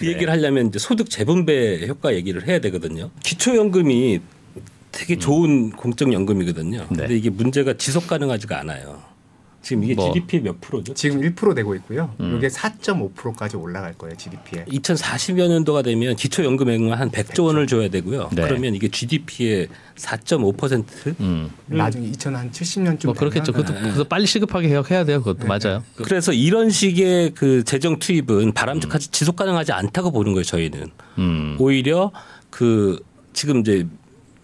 [0.00, 3.10] 그 얘기를 하려면 이제 소득 재분배 효과 얘기를 해야 되거든요.
[3.22, 4.20] 기초연금이
[4.90, 6.78] 되게 좋은 공적연금이거든요.
[6.78, 6.96] 네.
[6.96, 9.02] 근데 이게 문제가 지속 가능하지가 않아요.
[9.62, 10.12] 지금 이게 뭐.
[10.12, 10.94] GDP 몇 프로죠?
[10.94, 12.14] 지금 1% 되고 있고요.
[12.20, 12.36] 음.
[12.36, 14.64] 이게 4.5%까지 올라갈 거예요 GDP에.
[14.64, 18.30] 2040여 년도가 되면 기초 연금액만 한 100조 원을 줘야 되고요.
[18.32, 18.42] 네.
[18.42, 21.50] 그러면 이게 GDP의 4.5% 음.
[21.66, 23.52] 나중에 2070년쯤 뭐 그렇겠죠.
[23.52, 25.22] 그것도, 그것도 빨리 시급하게 해야 해야 돼요.
[25.22, 25.84] 그것도 맞아요.
[25.96, 30.44] 그래서 이런 식의 그 재정 투입은 바람직하지 지속 가능하지 않다고 보는 거예요.
[30.44, 30.86] 저희는
[31.18, 31.56] 음.
[31.58, 32.12] 오히려
[32.48, 32.98] 그
[33.34, 33.86] 지금 이제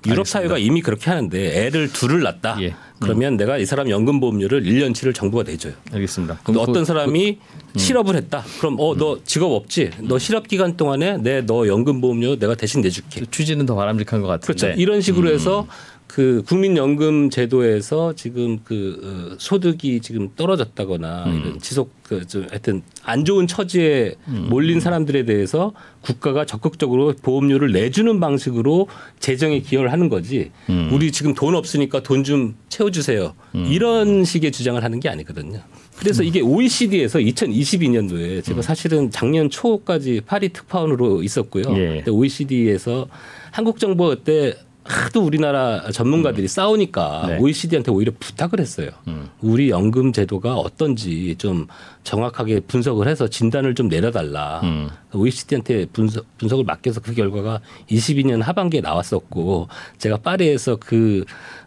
[0.07, 0.25] 유럽 알겠습니다.
[0.25, 2.59] 사회가 이미 그렇게 하는데 애를 둘을 낳았다.
[2.63, 2.75] 예.
[3.01, 5.75] 그러면 내가 이 사람 연금 보험료를 1년치를 정부가 내줘요.
[5.93, 6.41] 알겠습니다.
[6.45, 7.39] 그럼 어떤 그- 사람이
[7.77, 8.43] 실업을 했다.
[8.59, 9.91] 그럼 어 너 직업 없지?
[10.01, 13.21] 너 실업 기간 동안에 내 너 연금 보험료 내가 대신 내줄게.
[13.21, 14.47] 그 취지는 더 바람직한 것 같은데.
[14.47, 14.81] 그렇죠.
[14.81, 15.67] 이런 식으로 해서
[16.07, 19.01] 그 국민연금 제도에서 지금 그
[19.33, 24.15] 어, 소득이 지금 떨어졌다거나 이런 지속 그 좀 하여튼 안 좋은 처지에
[24.49, 28.87] 몰린 사람들에 대해서 국가가 적극적으로 보험료를 내주는 방식으로
[29.19, 30.53] 재정에 기여를 하는 거지.
[30.93, 33.35] 우리 지금 돈 없으니까 돈 좀 채워주세요.
[33.55, 35.61] 이런 식의 주장을 하는 게 아니거든요.
[35.99, 41.65] 그래서 이게 OECD에서 2022년도에 제가 사실은 작년 초까지 파리 특파원으로 있었고요.
[41.77, 41.87] 예.
[41.97, 43.09] 근데 OECD에서
[43.51, 44.55] 한국 정부가 그때
[44.89, 47.39] 하도 우리나라 전문가들이 싸우니까 네.
[47.39, 48.91] OECD한테 오히려 부탁을 했어요.
[49.41, 51.67] 우리 연금 제도가 어떤지 좀
[52.05, 54.61] 정확하게 분석을 해서 진단을 좀 내려달라.
[54.63, 54.89] 음.
[55.13, 61.25] OECD한테 분석, 분석을 맡겨서 그 결과가 22년 하반기에 나왔었고 제가 파리에서 그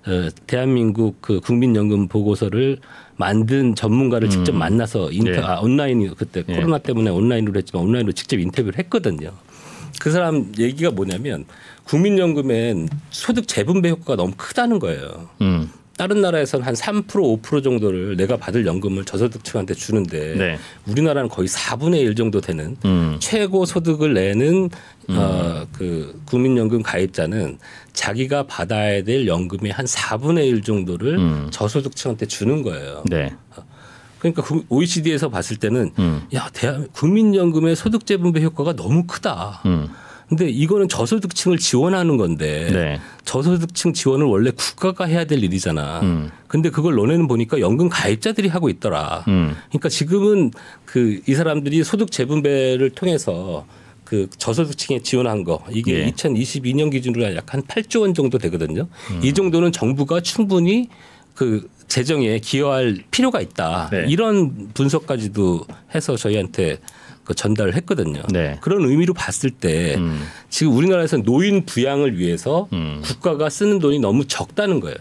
[0.08, 2.80] 어, 대한민국 그 국민연금 보고서를
[3.18, 5.38] 만든 전문가를 직접 만나서 인터 예.
[5.40, 6.56] 아, 온라인 그때 예.
[6.56, 9.32] 코로나 때문에 온라인으로 했지만 온라인으로 직접 인터뷰를 했거든요.
[10.00, 11.46] 그 사람 얘기가 뭐냐면
[11.90, 15.30] 국민연금엔 소득 재분배 효과가 너무 크다는 거예요.
[15.42, 15.72] 음.
[15.98, 20.60] 다른 나라에서는 한 3% 5% 정도를 내가 받을 연금을 저소득층한테 주는데 네.
[20.86, 23.18] 우리나라는 거의 4분의 1 정도 되는 음.
[23.20, 24.70] 최고 소득을 내는
[25.10, 27.58] 어, 그 국민연금 가입자는
[27.92, 31.48] 자기가 받아야 될 연금의 한 4분의 1 정도를 음.
[31.52, 33.04] 저소득층한테 주는 거예요.
[33.10, 33.34] 네.
[34.20, 36.22] 그러니까 그 OECD에서 봤을 때는 음.
[36.34, 39.64] 야, 대한 국민연금의 소득 재분배 효과가 너무 크다.
[40.32, 40.38] 음.
[40.38, 43.00] 근데 이거는 저소득층을 지원하는 건데 네.
[43.26, 46.02] 저소득층 지원을 원래 국가가 해야 될 일이잖아.
[46.02, 46.32] 음.
[46.48, 49.24] 근데 그걸 너네는 보니까 연금 가입자들이 하고 있더라.
[49.28, 49.56] 음.
[49.70, 50.52] 그러니까 지금은
[50.86, 53.66] 그 이 사람들이 소득 재분배를 통해서
[54.04, 56.12] 그 저소득층에 지원한 거 이게 예.
[56.12, 58.88] 2022년 기준으로 약 한 8조 원 정도 되거든요.
[59.12, 59.20] 음.
[59.24, 60.90] 이 정도는 정부가 충분히
[61.36, 63.90] 그 재정에 기여할 필요가 있다.
[63.92, 64.06] 네.
[64.10, 65.66] 이런 분석까지도
[65.96, 66.78] 해서 저희한테
[67.30, 68.24] 그 전달을 했거든요.
[68.32, 68.58] 네.
[68.60, 70.20] 그런 의미로 봤을 때 음.
[70.50, 73.02] 지금 우리나라에서 노인 부양을 위해서 음.
[73.04, 74.98] 국가가 쓰는 돈이 너무 적다는 거예요.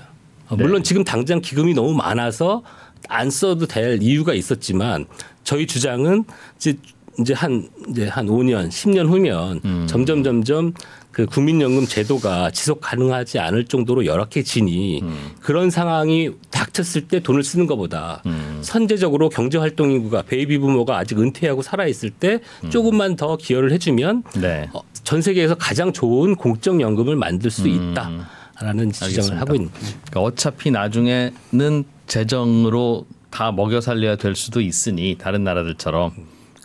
[0.50, 0.62] 어, 네.
[0.62, 2.62] 물론 지금 당장 기금이 너무 많아서
[3.08, 5.06] 안 써도 될 이유가 있었지만
[5.42, 6.24] 저희 주장은
[6.58, 6.76] 이제
[7.20, 9.86] 이제 한 이제 한 5년, 10년 후면 음.
[9.88, 10.72] 점점 점점
[11.10, 15.30] 그 국민연금 제도가 지속 가능하지 않을 정도로 열악해지니 음.
[15.40, 18.60] 그런 상황이 닥쳤을 때 돈을 쓰는 것보다 음.
[18.62, 22.70] 선제적으로 경제 활동 인구가 베이비 부머가 아직 은퇴하고 살아 있을 때 음.
[22.70, 24.68] 조금만 더 기여를 해주면 네.
[24.72, 27.68] 어, 전 세계에서 가장 좋은 공적 연금을 만들 수 음.
[27.90, 29.40] 있다라는 알겠습니다.
[29.40, 29.86] 하고 있는 거죠.
[30.08, 36.12] 그러니까 어차피 나중에는 재정으로 다 먹여 살려야 될 수도 있으니 다른 나라들처럼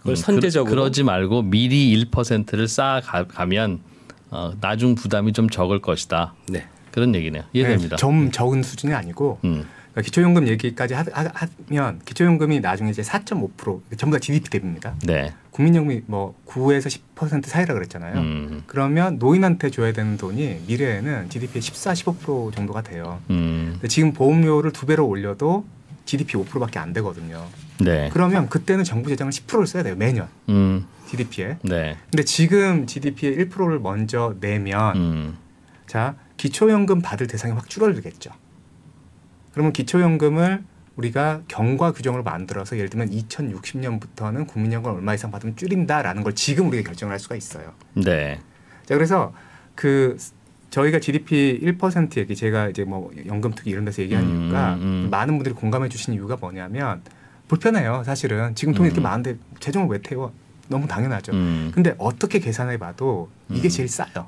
[0.03, 3.79] 그걸 음, 선제적으로 그, 러지 말고 미리 1%를 쌓아 가- 가면
[4.31, 6.33] 어, 나중 부담이 좀 적을 것이다.
[6.49, 6.65] 네.
[6.91, 7.43] 그런 얘기네요.
[7.53, 7.95] 이해됩니다.
[7.95, 9.65] 네, 좀 적은 수준이 아니고 음.
[9.93, 11.03] 그러니까 기초연금 얘기까지 하,
[11.67, 14.95] 면 기초연금이 나중에 이제 4.5% 전부 다 GDP 대비입니다.
[15.05, 15.33] 네.
[15.51, 18.19] 국민연금이 뭐 9에서 10% 사이라 그랬잖아요.
[18.19, 18.63] 음.
[18.67, 23.21] 그러면 노인한테 줘야 되는 돈이 미래에는 GDP의 14, 15% 정도가 돼요.
[23.29, 23.69] 음.
[23.73, 25.63] 근데 지금 보험료를 두 배로 올려도
[26.05, 27.45] GDP 5%밖에 안 되거든요.
[27.83, 28.09] 네.
[28.13, 30.85] 그러면 그때는 정부 재정을 10%를 써야 돼요 매년 음.
[31.07, 31.57] GDP에.
[31.63, 31.97] 네.
[32.09, 35.37] 근데 지금 GDP의 1%를 먼저 내면 음.
[35.85, 38.31] 자 기초연금 받을 대상이 확 줄어들겠죠.
[39.53, 40.63] 그러면 기초연금을
[40.95, 46.87] 우리가 경과 규정을 만들어서 예를 들면 2060년부터는 국민연금 얼마 이상 받으면 줄인다라는 걸 지금 우리가
[46.87, 47.73] 결정을 할 수가 있어요.
[47.93, 48.39] 네.
[48.85, 49.33] 자 그래서
[49.75, 50.17] 그
[50.69, 55.07] 저희가 GDP 1% 얘기 제가 이제 뭐 연금 투기 이런 데서 얘기하는 음, 이유가 음.
[55.11, 57.01] 많은 분들이 공감해 주신 이유가 뭐냐면
[57.47, 59.03] 불편해요 사실은 지금 돈이 이렇게 음.
[59.03, 60.31] 많은데 재정을 왜 태워
[60.67, 61.33] 너무 당연하죠.
[61.33, 61.71] 음.
[61.73, 64.27] 근데 어떻게 계산해 봐도 이게 제일 싸요.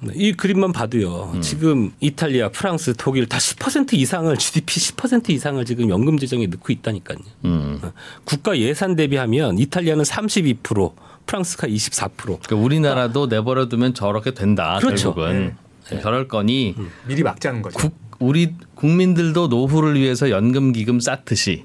[0.00, 1.32] 네, 이 그림만 봐도요.
[1.34, 1.40] 음.
[1.42, 7.18] 지금 이탈리아, 프랑스, 독일 다 10% 이상을 GDP 10% 이상을 지금 연금 재정에 넣고 있다니까요.
[7.44, 7.80] 음.
[8.24, 10.94] 국가 예산 대비하면 이탈리아는 32%,
[11.26, 12.10] 프랑스가 24%.
[12.16, 14.78] 그러니까 우리나라도 내버려 두면 저렇게 된다.
[14.80, 15.14] 그렇죠.
[15.14, 15.56] 결국은
[16.02, 16.74] 저럴 거니
[17.06, 17.78] 미리 막자는 거죠.
[17.78, 21.64] 국, 우리 국민들도 노후를 위해서 연금 기금 쌓듯이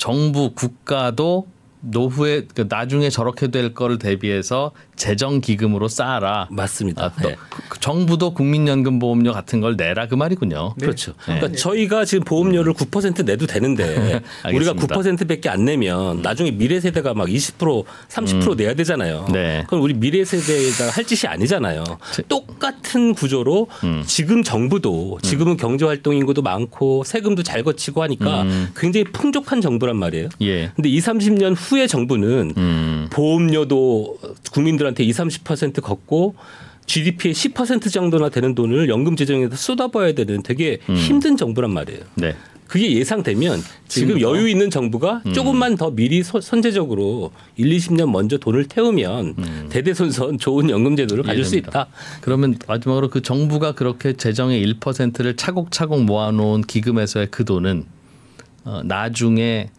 [0.00, 1.46] 정부 국가도
[1.80, 6.46] 노후에 그 나중에 저렇게 될 거를 대비해서 재정 기금으로 쌓아라.
[6.50, 7.04] 맞습니다.
[7.04, 7.36] 아, 또 네.
[7.68, 10.74] 그 정부도 국민연금 보험료 같은 걸 내라 그 말이군요.
[10.78, 11.14] 그렇죠.
[11.24, 14.20] 그러니까 저희가 지금 보험료를 9% 내도 되는데
[14.52, 14.96] 우리가 알겠습니다.
[14.96, 19.26] 9%밖에 안 내면 나중에 미래 세대가 막 20% 30% 내야 되잖아요.
[19.32, 19.64] 네.
[19.68, 21.84] 그럼 우리 미래 세대가 할 짓이 아니잖아요.
[22.28, 23.68] 똑같은 구조로
[24.06, 28.44] 지금 정부도 지금은 경제 활동 인구도 많고 세금도 잘 거치고 하니까
[28.76, 30.28] 굉장히 풍족한 정부란 말이에요.
[30.42, 30.72] 예.
[30.76, 33.06] 근데 2, 30년 후의 정부는 음.
[33.10, 34.18] 보험료도
[34.52, 36.34] 국민들한테 2, 30% 걷고
[36.86, 42.00] GDP의 10% 정도나 되는 돈을 연금 재정에서 쏟아봐야 되는 되게 힘든 정부란 말이에요.
[42.16, 42.34] 네.
[42.66, 44.20] 그게 예상되면 지금?
[44.20, 50.70] 여유 있는 정부가 조금만 더 미리 서- 선제적으로 1, 20년 먼저 돈을 태우면 대대손손 좋은
[50.70, 51.56] 연금 제도를 가질 수.
[51.56, 51.86] 있다.
[52.20, 57.84] 그러면 마지막으로 그 정부가 그렇게 재정의 1%를 차곡차곡 모아놓은 기금에서의 그 돈은
[58.64, 59.70] 어, 나중에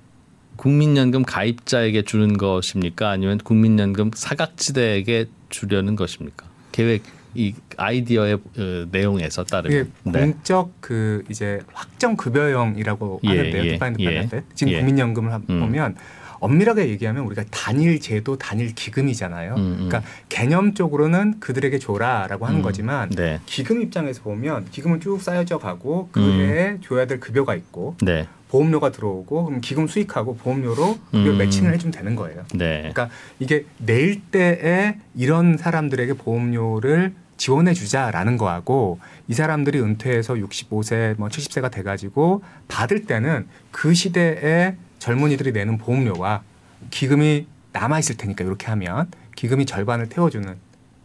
[0.56, 3.09] 국민연금 가입자에게 주는 것입니까?
[3.09, 6.45] 아니면 국민연금 사각지대에게 주려는 것입니까?
[6.71, 7.03] 계획
[7.33, 10.12] 이 아이디어의 어, 내용에서 따르면 네.
[10.12, 13.63] 공적 그 이제 확정 급여형이라고 예, 하는데요.
[13.63, 14.77] 예, defined 예, 지금 예.
[14.80, 15.59] 국민연금을 하- 음.
[15.62, 15.95] 보면
[16.41, 19.53] 엄밀하게 얘기하면 우리가 단일 제도, 단일 기금이잖아요.
[19.53, 19.88] 음, 음.
[19.88, 23.39] 그러니까 개념적으로는 그들에게 줘라라고 하는 음, 거지만 네.
[23.45, 26.41] 기금 입장에서 보면 기금은 쭉 쌓여져 가고 그 음.
[26.41, 28.27] 해에 줘야 될 급여가 있고 네.
[28.49, 31.38] 보험료가 들어오고 그럼 기금 수익하고 보험료로 급여 음.
[31.38, 32.43] 매칭을 해주면 되는 거예요.
[32.55, 32.91] 네.
[32.91, 33.09] 그러니까
[33.39, 41.71] 이게 낼 때에 이런 사람들에게 보험료를 지원해 주자라는 거하고 이 사람들이 은퇴해서 65세 뭐 70세가
[41.71, 46.44] 돼 가지고 받을 때는 그 시대에 젊은이들이 내는 보험료와
[46.92, 50.56] 기금이 남아 있을 테니까 이렇게 하면 기금이 절반을 태워 주는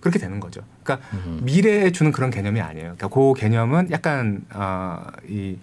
[0.00, 0.60] 그렇게 되는 거죠.
[0.82, 1.40] 그러니까 음.
[1.42, 2.94] 미래에 주는 그런 개념이 아니에요.
[2.96, 5.56] 그러니까 그 개념은 약간 어이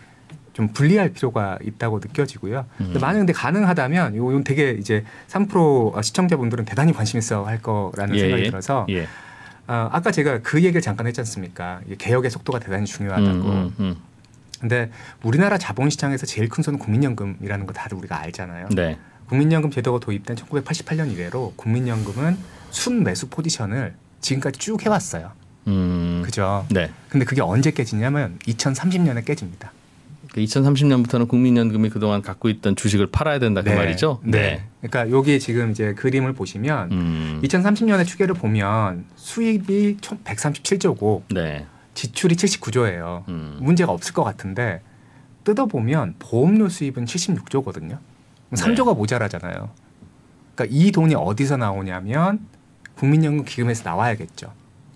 [0.54, 2.66] 좀 분리할 필요가 있다고 느껴지고요.
[2.78, 8.44] 근데 만약 근데 가능하다면 이건 되게 이제 3프로 시청자분들은 대단히 관심 있어 할 거라는 생각이
[8.44, 9.04] 들어서 예.
[9.68, 11.82] 어, 아까 제가 그 얘기를 잠깐 했지 않습니까?
[11.98, 13.30] 개혁의 속도가 대단히 중요하다고.
[13.30, 13.96] 음, 음, 음.
[14.63, 14.89] 근데
[15.24, 18.69] 우리나라 자본시장에서 제일 큰 손은 국민연금이라는 거 다들 우리가 알잖아요.
[18.69, 18.98] 네.
[19.27, 22.38] 국민연금 제도가 도입된 1988년 이래로 국민연금은
[22.71, 25.33] 순매수 포지션을 지금까지 쭉 해왔어요.
[25.68, 26.21] 음.
[26.24, 26.65] 그죠?
[26.69, 26.89] 네.
[27.10, 29.74] 근데 그게 언제 깨지냐면 2030년에 깨집니다.
[30.30, 34.21] 2030년부터는 국민연금이 그동안 갖고 있던 주식을 팔아야 된다 그 말이죠.
[34.24, 34.63] 네.
[34.80, 37.42] 그러니까 여기 지금 이제 그림을 보시면 음.
[37.44, 41.65] 2030년의 추계를 보면 수입이 총 137조고 네.
[41.94, 43.28] 지출이 79조예요.
[43.28, 43.57] 음.
[43.62, 44.81] 문제가 없을 것 같은데
[45.44, 47.98] 뜯어 보면 보험료 수입은 76조거든요.
[48.50, 48.62] 네.
[48.62, 49.69] 3조가 모자라잖아요.
[50.56, 52.45] 그러니까 이 돈이 어디서 나오냐면
[52.95, 54.54] 국민연금 기금에서 나와야겠죠.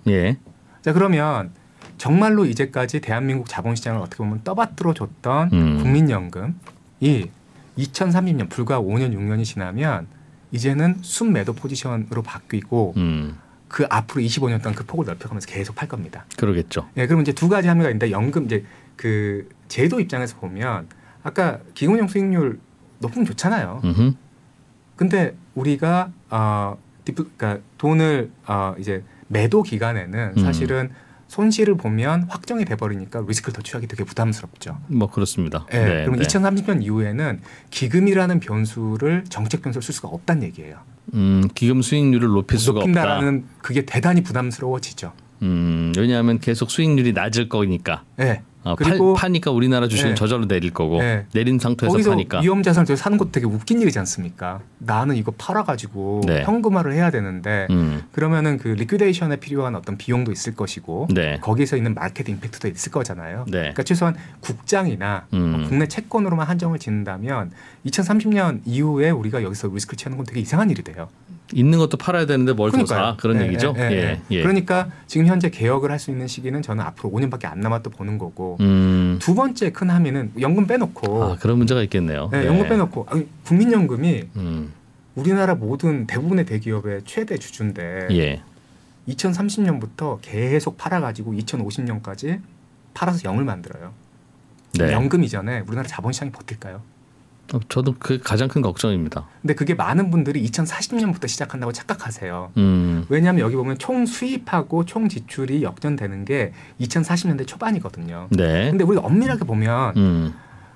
[0.08, 0.38] 예.
[0.82, 1.52] 자 그러면
[1.98, 5.78] 정말로 이제까지 대한민국 자본시장을 어떻게 보면 떠받들어 줬던 음.
[5.82, 7.30] 국민연금이
[7.78, 10.08] 2030년 불과 5년 6년이 지나면
[10.52, 13.38] 이제는 순매도 포지션으로 바뀌고 음.
[13.68, 16.26] 그 앞으로 25년 동안 그 폭을 넓혀가면서 계속 팔 겁니다.
[16.38, 16.88] 그러겠죠.
[16.98, 18.64] 예, 그럼 이제 두 가지 함의가 있는데 연금 이제
[18.96, 20.88] 그 제도 입장에서 보면
[21.24, 22.60] 아까 기금형 수익률
[23.00, 23.82] 높으면 좋잖아요.
[23.84, 24.14] 음흠.
[24.96, 30.42] 근데 우리가 어 그러니까 돈을 어 이제 매도 기간에는 음.
[30.42, 30.92] 사실은
[31.28, 34.78] 손실을 보면 확정이 돼 버리니까 리스크를 더 취하기 되게 부담스럽죠.
[34.88, 35.66] 뭐 그렇습니다.
[35.74, 35.78] 예.
[35.78, 36.26] 네, 그럼 네.
[36.26, 40.80] 2030년 이후에는 기금이라는 변수를 정책 변수를 쓸 수가 없다는 얘기예요.
[41.14, 42.88] 음, 기금 수익률을 높일 수가 없다.
[42.88, 45.14] 높인다라는 그게 대단히 부담스러워지죠.
[45.44, 48.04] 음, 왜냐하면 계속 수익률이 낮을 거니까.
[48.20, 48.42] 예.
[48.68, 50.16] 어, 그리고 팔, 파니까 우리나라 주식은 네.
[50.16, 51.26] 저절로 내릴 거고 네.
[51.34, 52.42] 내린 상태에서 거기서 파니까.
[52.42, 54.60] 위험 자산을 사는 것도 되게 웃긴 일이지 않습니까?
[54.80, 56.44] 나는 이거 팔아가지고 네.
[56.44, 61.38] 현금화를 해야 되는데 음, 그러면은 그 liquidation에 필요한 어떤 비용도 있을 것이고 네.
[61.42, 63.46] 거기서 있는 market impact도 있을 거잖아요.
[63.48, 63.60] 네.
[63.60, 65.52] 그러니까 최소한 국장이나 음.
[65.52, 67.52] 뭐 국내 채권으로만 한정을 짓는다면
[67.86, 71.08] 2030년 이후에 우리가 여기서 리스크를 취하는 건 되게 이상한 일이 돼요.
[71.54, 72.86] 있는 것도 팔아야 되는데 뭘 더.
[72.86, 73.16] 사?
[73.18, 73.74] 그런 예, 얘기죠.
[73.78, 74.42] 예, 예, 예, 예.
[74.42, 78.58] 그러니까 지금 현재 개혁을 할 수 있는 시기는 저는 앞으로 5년밖에 안 남았다 보는 거고
[78.60, 82.30] 음, 두 번째 큰 함의는 연금 빼놓고 아, 그런 문제가 있겠네요.
[82.32, 84.74] 네, 연금 빼놓고 아니, 국민연금이 음,
[85.16, 88.42] 우리나라 모든 대부분의 대기업의 최대 주주인데 예.
[89.08, 92.42] 2030년부터 계속 팔아가지고 2050년까지
[92.94, 93.94] 팔아서 영을 만들어요.
[94.78, 94.92] 네.
[94.92, 96.82] 연금 이전에 우리나라 자본시장이 버틸까요?
[97.54, 99.26] 어, 저도 그 가장 큰 걱정입니다.
[99.42, 102.52] 근데 그게 많은 분들이 2040년부터 시작한다고 착각하세요.
[102.58, 108.28] 음, 왜냐하면 여기 보면 총 수입하고 총 지출이 역전되는 게 2040년대 초반이거든요.
[108.32, 108.70] 네.
[108.70, 110.34] 근데 우리가 엄밀하게 보면 음,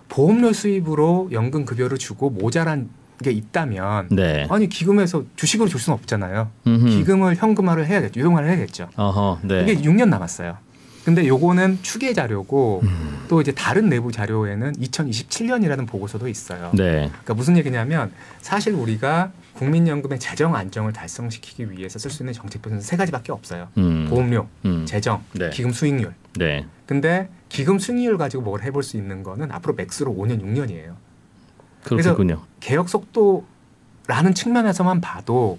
[0.07, 2.89] 보험료 수입으로 연금 급여를 주고 모자란
[3.23, 4.47] 게 있다면 네.
[4.49, 6.49] 아니 기금에서 주식으로 줄 수는 없잖아요.
[6.65, 6.89] 음흠.
[6.89, 8.19] 기금을 현금화를 해야겠죠.
[8.19, 8.89] 유동화를 해야겠죠.
[8.95, 9.61] 어허, 네.
[9.63, 10.57] 이게 6년 남았어요.
[11.05, 13.25] 근데 요거는 추계 자료고 음.
[13.27, 16.71] 또 이제 다른 내부 자료에는 2027년이라는 보고서도 있어요.
[16.73, 17.09] 네.
[17.09, 22.97] 그러니까 무슨 얘기냐면 사실 우리가 국민연금의 재정 안정을 달성시키기 위해서 쓸 수 있는 정책표는 세
[22.97, 23.67] 가지밖에 없어요.
[23.77, 24.07] 음.
[24.09, 24.85] 보험료, 음.
[24.85, 25.49] 재정, 네.
[25.49, 26.13] 기금 수익률.
[26.37, 26.65] 네.
[26.85, 30.95] 근데 기금 수익률 가지고 뭘 해볼 수 있는 거는 앞으로 맥스로 5년, 6년이에요.
[31.83, 32.41] 그렇군요.
[32.59, 35.57] 개혁 속도라는 측면에서만 봐도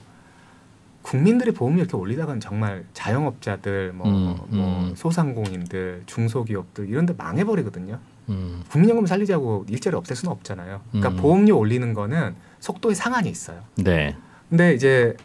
[1.02, 4.94] 국민들이 보험료 이렇게 올리다가는 정말 자영업자들, 뭐, 음, 뭐 음.
[4.96, 7.98] 소상공인들, 중소기업들 이런 데 망해버리거든요.
[8.28, 8.62] 음.
[8.68, 10.80] 국민연금 살리자고 일자리 없앨 수는 없잖아요.
[10.90, 11.16] 그러니까 음.
[11.16, 13.62] 보험료 올리는 거는 속도의 상한이 있어요.
[13.76, 14.16] 네.
[14.48, 15.16] 근데 이제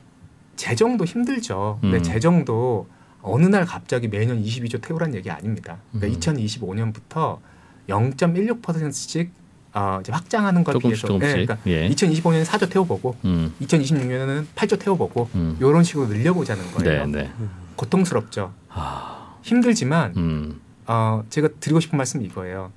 [0.55, 1.77] 재정도 힘들죠.
[1.81, 2.03] 근데 음.
[2.03, 2.87] 재정도
[3.21, 5.77] 어느 날 갑자기 매년 22조 태우란 얘기 아닙니다.
[5.91, 6.37] 그러니까 음.
[6.37, 7.39] 2025년부터
[7.87, 9.31] 0.16%씩
[9.73, 11.37] 어, 이제 확장하는 걸 조금씩 위해서 조금씩.
[11.37, 11.89] 네, 그러니까 예.
[11.89, 13.53] 2025년에 4조 태워보고 음.
[13.61, 15.57] 2026년에는 8조 태워보고 음.
[15.59, 17.07] 이런 식으로 늘려보자는 네, 거예요.
[17.07, 17.31] 네.
[17.75, 18.53] 고통스럽죠.
[18.69, 19.35] 아.
[19.43, 20.61] 힘들지만 음.
[20.85, 22.71] 어, 제가 드리고 싶은 말씀이 이거예요.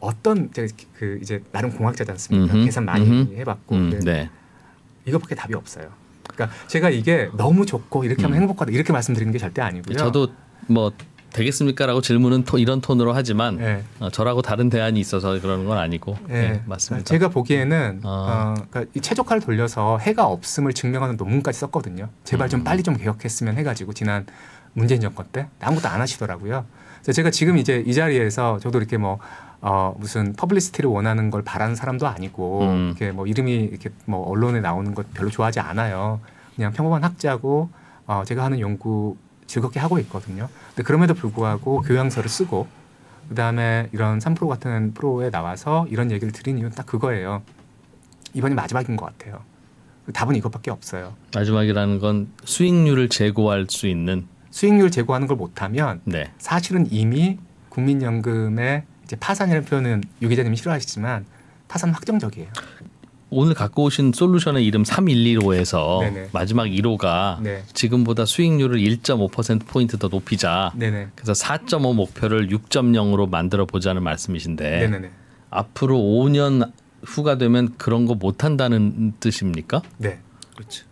[0.00, 2.54] 어떤 제가 그 이제 나름 공학자지 않습니까?
[2.54, 3.34] 음흠, 계산 많이 음흠.
[3.36, 3.90] 해봤고 음.
[3.90, 4.30] 근데 네.
[5.06, 5.88] 이것밖에 답이 없어요.
[6.28, 8.40] 그러니까 제가 이게 너무 좋고 이렇게 하면 음.
[8.42, 9.96] 행복하다 이렇게 말씀드리는 게 절대 아니고요.
[9.96, 10.28] 저도
[10.66, 10.92] 뭐
[11.34, 13.82] 되겠습니까라고 질문은 토, 이런 톤으로 하지만 예.
[14.00, 17.04] 어, 저라고 다른 대안이 있어서 그러는 건 아니고 예, 네, 맞습니다.
[17.04, 18.54] 제가 보기에는 아.
[18.56, 22.08] 어, 그러니까 이 최적화를 돌려서 해가 없음을 증명하는 논문까지 썼거든요.
[22.22, 22.64] 제발 좀 음.
[22.64, 24.26] 빨리 좀 개혁했으면 해가지고 지난
[24.72, 26.64] 문재인 정권 때 아무것도 안 하시더라고요.
[27.02, 29.18] 그래서 제가 지금 이제 이 자리에서 저도 이렇게 뭐
[29.60, 32.86] 어, 무슨 publicity를 원하는 걸 바라는 사람도 아니고 음.
[32.88, 36.20] 이렇게 뭐 이름이 이렇게 뭐 언론에 나오는 것 별로 좋아하지 않아요.
[36.54, 37.70] 그냥 평범한 학자고
[38.06, 40.48] 어, 제가 하는 연구 즐겁게 하고 있거든요.
[40.68, 42.66] 근데 그럼에도 불구하고 교양서를 쓰고
[43.28, 47.42] 그다음에 이런 3프로 같은 프로에 나와서 이런 얘기를 드린 이유는 딱 그거예요.
[48.34, 49.42] 이번이 마지막인 것 같아요.
[50.12, 51.14] 답은 이것밖에 없어요.
[51.34, 56.30] 마지막이라는 건 수익률을 제고할 수 있는 수익률 제고하는 걸 못하면 네.
[56.38, 57.38] 사실은 이미
[57.70, 61.24] 국민연금의 이제 파산이라는 표현은 유 기자님이 싫어하시지만
[61.68, 62.48] 파산 확정적이에요.
[63.30, 66.28] 오늘 갖고 오신 솔루션의 이름 3115에서 네네.
[66.32, 67.62] 마지막 1호가 네.
[67.72, 70.72] 지금보다 수익률을 1.5% 포인트 더 높이자.
[70.76, 71.08] 네네.
[71.14, 75.10] 그래서 4.5 목표를 6.0으로 만들어 보자는 말씀이신데 네네네.
[75.50, 76.70] 앞으로 5년
[77.02, 79.82] 후가 되면 그런 거 못 한다는 뜻입니까?
[79.98, 80.18] 네.
[80.54, 80.84] 그렇죠.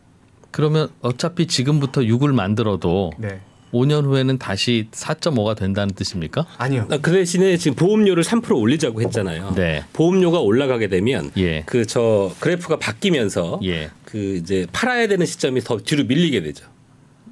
[0.50, 3.40] 그러면 어차피 지금부터 6을 만들어도 네.
[3.72, 6.46] 5년 후에는 다시 4.5가 된다는 뜻입니까?
[6.58, 6.86] 아니요.
[7.00, 9.54] 그 대신에 지금 보험료를 3% 올리자고 했잖아요.
[9.56, 9.84] 네.
[9.92, 11.62] 보험료가 올라가게 되면 예.
[11.66, 13.90] 그 저 그래프가 바뀌면서 예.
[14.04, 16.66] 그 이제 팔아야 되는 시점이 더 뒤로 밀리게 되죠.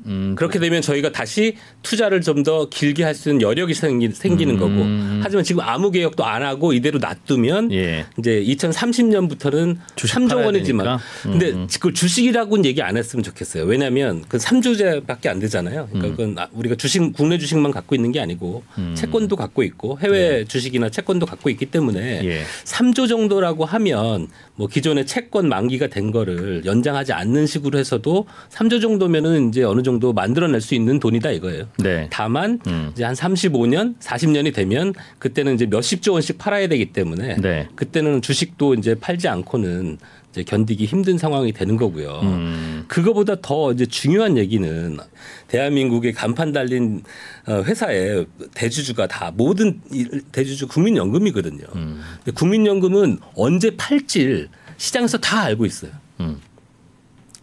[0.06, 4.54] 음, 그렇게 되면 저희가 다시 투자를 좀 더 길게 할 수 있는 여력이 생기, 생기는
[4.54, 4.58] 음.
[4.58, 8.06] 거고 하지만 지금 아무 개혁도 안 하고 이대로 놔두면 예.
[8.18, 11.02] 이제 2030년부터는 주식 3조 팔아야 원이지만 되니까.
[11.22, 11.66] 근데 음.
[11.70, 13.64] 그걸 주식이라고는 얘기 안 했으면 좋겠어요.
[13.64, 15.88] 왜냐하면 그 3주제밖에 안 되잖아요.
[15.92, 15.98] 음.
[16.00, 18.62] 그러니까 그건 아- 우리가 주식 국내 주식만 갖고 있는 게 아니고
[18.94, 22.42] 채권도 갖고 있고 해외 주식이나 채권도 갖고 있기 때문에 예.
[22.64, 24.28] 3조 정도라고 하면
[24.60, 30.12] 뭐 기존의 채권 만기가 된 거를 연장하지 않는 식으로 해서도 3조 정도면은 이제 어느 정도
[30.12, 31.64] 만들어낼 수 있는 돈이다 이거예요.
[31.78, 32.08] 네.
[32.10, 32.90] 다만 음.
[32.92, 37.68] 이제 한 35년, 40년이 되면 그때는 이제 몇십조 원씩 팔아야 되기 때문에 네.
[37.74, 39.96] 그때는 주식도 이제 팔지 않고는
[40.30, 42.20] 이제 견디기 힘든 상황이 되는 거고요.
[42.22, 42.84] 음.
[42.86, 44.96] 그거보다 더 이제 중요한 얘기는
[45.48, 47.02] 대한민국의 간판 달린
[47.48, 51.64] 어, 회사의 대주주가 다 모든 이- 대주주 국민연금이거든요.
[51.74, 52.00] 음.
[52.24, 55.90] 근데 국민연금은 언제 팔질 시장에서 다 알고 있어요.
[56.20, 56.38] 음.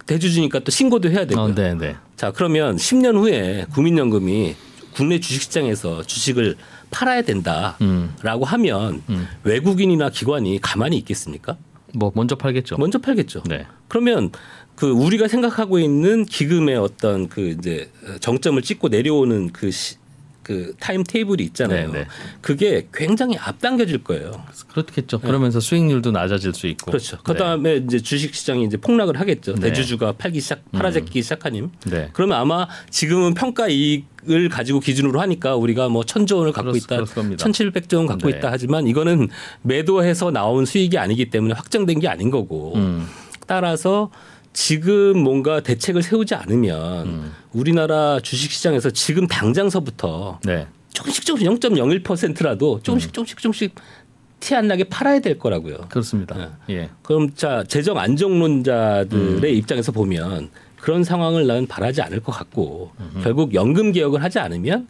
[0.06, 1.44] 대주주니까 또 신고도 해야 되고요.
[1.44, 1.96] 어, 네, 네.
[2.16, 4.56] 자 그러면 10년 후에 국민연금이
[4.94, 6.56] 국내 주식시장에서 주식을
[6.90, 8.44] 팔아야 된다라고 음.
[8.44, 9.28] 하면 음.
[9.44, 11.58] 외국인이나 기관이 가만히 있겠습니까?
[11.94, 12.78] 뭐 먼저 팔겠죠.
[12.78, 13.44] 먼저 팔겠죠.
[13.48, 13.66] 네.
[13.88, 14.32] 그러면
[14.76, 17.90] 그 우리가 생각하고 있는 기금의 어떤 그 이제
[18.20, 19.96] 정점을 찍고 내려오는 그, 시,
[20.48, 21.92] 그 타임 테이블이 있잖아요.
[21.92, 22.08] 네, 네.
[22.40, 24.32] 그게 굉장히 앞당겨질 거예요.
[24.70, 25.20] 그렇겠죠.
[25.20, 26.86] 그러면서 수익률도 낮아질 수 있고.
[26.86, 26.92] 네.
[26.92, 27.18] 그렇죠.
[27.18, 27.24] 네.
[27.26, 29.56] 그다음에 이제 주식 시장이 이제 폭락을 하겠죠.
[29.56, 29.60] 네.
[29.60, 29.62] 음.
[29.62, 31.70] 대주주가 팔기 시작, 팔아제기 시작하님.
[31.88, 32.10] 네.
[32.14, 36.96] 그러면 아마 지금은 평가 이익을 가지고 기준으로 하니까 우리가 뭐 천조 원을 갖고 그렇- 있다,
[36.96, 37.44] 그럴 겁니다.
[37.44, 38.38] 천칠백 조 원 갖고 네.
[38.38, 39.28] 있다 하지만 이거는
[39.64, 43.06] 매도해서 나온 수익이 아니기 때문에 확정된 게 아닌 거고 음.
[43.48, 44.12] 따라서
[44.58, 47.32] 지금 뭔가 대책을 세우지 않으면 음.
[47.54, 50.66] 우리나라 주식 시장에서 지금 당장서부터 네.
[50.94, 52.82] 조금씩 조금씩 0.01%라도 음.
[52.82, 53.76] 조금씩 조금씩 조금씩
[54.40, 55.86] 티 안 나게 팔아야 될 거라고요.
[55.90, 56.58] 그렇습니다.
[56.72, 56.90] 예.
[57.04, 59.58] 그럼 자 재정 안정론자들의 음.
[59.58, 60.50] 입장에서 보면
[60.80, 64.88] 그런 상황을 나는 바라지 않을 것 같고 결국 연금 개혁을 하지 않으면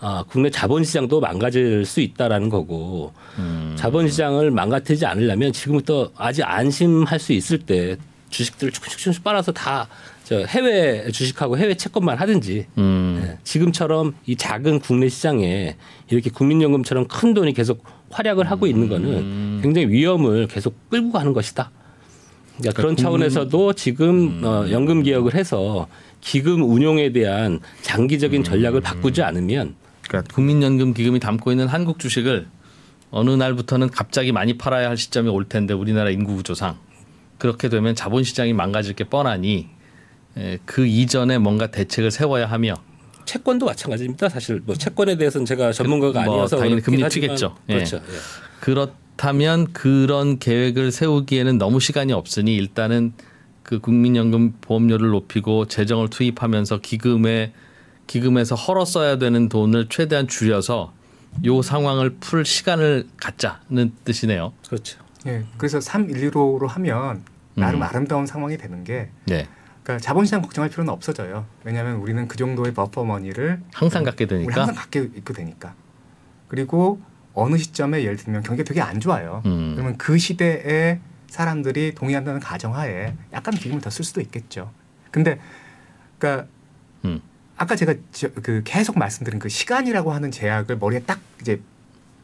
[0.00, 3.74] 아, 국내 자본시장도 망가질 수 있다라는 거고 음.
[3.78, 7.98] 자본시장을 망가뜨리지 않으려면 지금부터 아직 안심할 수 있을 때
[8.30, 9.88] 주식들을 조금씩 조금씩 빨아서 다
[10.30, 13.20] 저 해외 주식하고 해외 채권만 하든지 음.
[13.20, 15.74] 예, 지금처럼 이 작은 국내 시장에
[16.08, 21.72] 이렇게 국민연금처럼 큰 돈이 계속 활약을 하고 있는 거는 굉장히 위험을 계속 끌고 가는 것이다.
[22.58, 25.88] 그러니까 그런 차원에서도 지금 어, 연금 개혁을 해서
[26.20, 29.74] 기금 운용에 대한 장기적인 전략을 바꾸지 않으면
[30.06, 32.46] 그러니까 국민연금 기금이 담고 있는 한국 주식을
[33.10, 36.78] 어느 날부터는 갑자기 많이 팔아야 할 시점이 올 텐데 우리나라 인구 구조상
[37.40, 39.68] 그렇게 되면 자본시장이 망가질 게 뻔하니
[40.36, 42.74] 에, 그 이전에 뭔가 대책을 세워야 하며
[43.24, 44.28] 채권도 마찬가지입니다.
[44.28, 47.56] 사실 뭐 채권에 대해서는 제가 전문가가 뭐 아니어서 당연히 금리 튀겠죠.
[47.70, 47.74] 예.
[47.74, 47.96] 그렇죠.
[47.96, 48.00] 예.
[48.60, 53.12] 그렇다면 그런 계획을 세우기에는 너무 시간이 없으니 일단은
[53.62, 57.52] 그 국민연금 보험료를 높이고 재정을 투입하면서 기금에
[58.06, 60.92] 기금에서 헐어 써야 되는 돈을 최대한 줄여서
[61.46, 64.52] 요 상황을 풀 시간을 갖자는 뜻이네요.
[64.66, 64.98] 그렇죠.
[65.26, 67.22] 예, 그래서 3.115로 하면
[67.54, 67.82] 나름 음.
[67.82, 69.46] 아름다운 상황이 되는 게 네.
[69.82, 71.46] 그러니까 자본시장 걱정할 필요는 없어져요.
[71.64, 74.54] 왜냐하면 우리는 그 정도의 buffer money를 항상 갖게 되니까.
[74.60, 75.74] 항상 갖게 있고 되니까.
[76.48, 77.00] 그리고
[77.34, 79.42] 어느 시점에 예를 들면 경기가 되게 안 좋아요.
[79.46, 79.72] 음.
[79.74, 84.70] 그러면 그 시대에 사람들이 동의한다는 가정하에 약간 기금을 더 쓸 수도 있겠죠.
[85.10, 85.38] 근데
[86.18, 86.46] 그러니까
[87.04, 87.20] 음.
[87.56, 91.60] 아까 제가 저- 그 계속 말씀드린 그 시간이라고 하는 제약을 머리에 딱 이제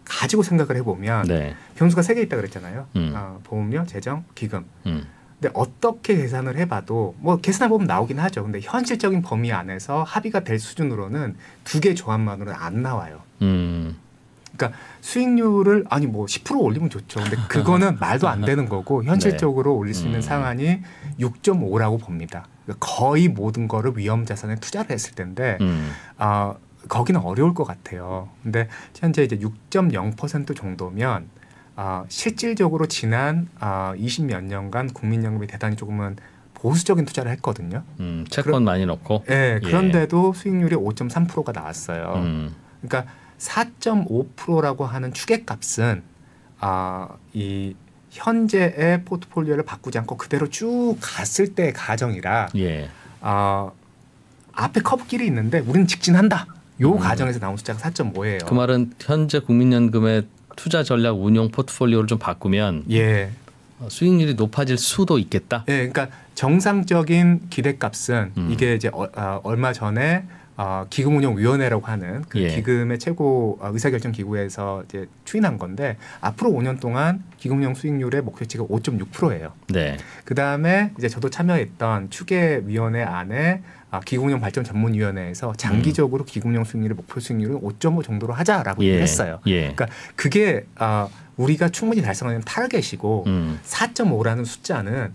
[0.06, 1.54] 가지고 생각을 해보면 네.
[1.76, 2.86] 변수가 세 개 있다 그랬잖아요.
[2.96, 3.12] 음.
[3.14, 4.64] 어, 보험료, 재정, 기금.
[4.86, 5.06] 음.
[5.40, 8.42] 근데 어떻게 계산을 해봐도 뭐 계산해 보면 나오긴 하죠.
[8.42, 13.20] 근데 현실적인 범위 안에서 합의가 될 수준으로는 두 개 조합만으로는 안 나와요.
[13.42, 13.96] 음.
[14.56, 17.20] 그러니까 수익률을 아니 뭐 10% 올리면 좋죠.
[17.20, 20.22] 근데 그거는 말도 안 되는 거고 현실적으로 올릴 수 있는 음.
[20.22, 20.80] 상한이
[21.20, 22.46] 6.5라고 봅니다.
[22.64, 25.90] 그러니까 거의 모든 거를 위험 자산에 투자를 했을 텐데 음.
[26.16, 26.54] 아
[26.88, 28.28] 거기는 어려울 것 같아요.
[28.42, 31.28] 근데 현재 이제 6.0% 정도면
[31.76, 36.16] 아 실질적으로 지난 아 20몇 년간 국민연금이 대단히 조금은
[36.54, 37.82] 보수적인 투자를 했거든요.
[38.00, 38.24] 음.
[38.30, 39.24] 채권 많이 넣고.
[39.30, 39.66] 예, 예.
[39.66, 42.14] 그런데도 수익률이 5.3%가 나왔어요.
[42.16, 42.54] 음.
[42.80, 46.02] 그러니까 4.5%라고 하는 추계값은
[46.58, 47.74] 아, 이
[48.10, 52.88] 현재의 포트폴리오를 바꾸지 않고 그대로 쭉 갔을 때의 가정이라 예.
[53.20, 53.70] 아,
[54.52, 56.46] 앞에 커브길이 있는데 우리는 직진한다.
[56.80, 58.47] 요 가정에서 나온 숫자가 4.5예요.
[58.47, 63.30] 그 말은 현재 국민연금의 투자 전략 운용 포트폴리오를 좀 바꾸면 예.
[63.78, 65.65] 어, 수익률이 높아질 수도 있겠다.
[65.69, 68.49] 예, 그러니까 정상적인 기대값은 음.
[68.50, 70.25] 이게 이제 어, 아, 얼마 전에
[70.56, 72.49] 어, 기금운용위원회라고 하는 그 예.
[72.49, 79.52] 기금의 최고 어, 의사결정 기구에서 이제 추인한 건데 앞으로 5년 동안 기금운용 수익률의 목표치가 5.6%예요.
[79.69, 79.99] 네.
[80.25, 87.21] 그 다음에 이제 저도 참여했던 추계위원회 안에 아, 기금운용 발전 전문위원회에서 장기적으로 기금운용 수익률의 목표
[87.21, 89.00] 수익률은 5.5 정도로 하자라고 예.
[89.00, 89.40] 했어요.
[89.47, 89.60] 예.
[89.60, 93.60] 그러니까 그게 아, 우리가 충분히 달성하는 타겟이고 음.
[93.64, 95.12] 4.5라는 숫자는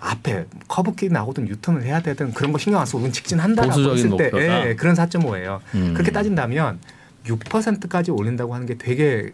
[0.00, 4.30] 앞에 커브길이 나오든 유턴을 해야 되든 그런 거 신경 안 쓰고 직진한다라고 했을 때.
[4.34, 5.60] 예, 그런 4.5예요.
[5.74, 5.92] 음.
[5.94, 6.78] 그렇게 따진다면
[7.26, 9.32] 6%까지 올린다고 하는 게 되게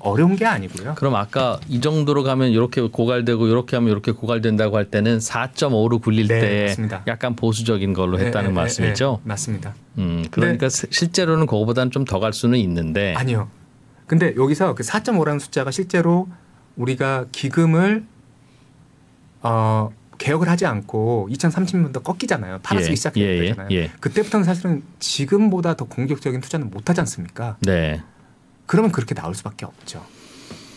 [0.00, 0.94] 어려운 게 아니고요.
[0.96, 6.28] 그럼 아까 이 정도로 가면 이렇게 고갈되고 이렇게 하면 이렇게 고갈된다고 할 때는 4.5로 굴릴
[6.28, 7.02] 네, 때 맞습니다.
[7.06, 9.18] 약간 보수적인 걸로 예, 했다는 예, 말씀이죠.
[9.20, 9.74] 예, 예, 맞습니다.
[9.98, 13.48] 음, 그러니까 시- 실제로는 그거보다는 좀 더 갈 수는 있는데 아니요.
[14.06, 16.28] 근데 여기서 그 4.5라는 숫자가 실제로
[16.76, 18.04] 우리가 기금을
[19.42, 22.58] 어, 개혁을 하지 않고 2030년도 꺾이잖아요.
[22.62, 23.68] 팔아쓰기 예, 시작했잖아요.
[23.70, 23.90] 예, 예, 예.
[24.00, 27.56] 그때부터는 사실은 지금보다 더 공격적인 투자는 못 하지 않습니까?
[27.60, 28.02] 네.
[28.66, 30.04] 그러면 그렇게 나올 수밖에 없죠.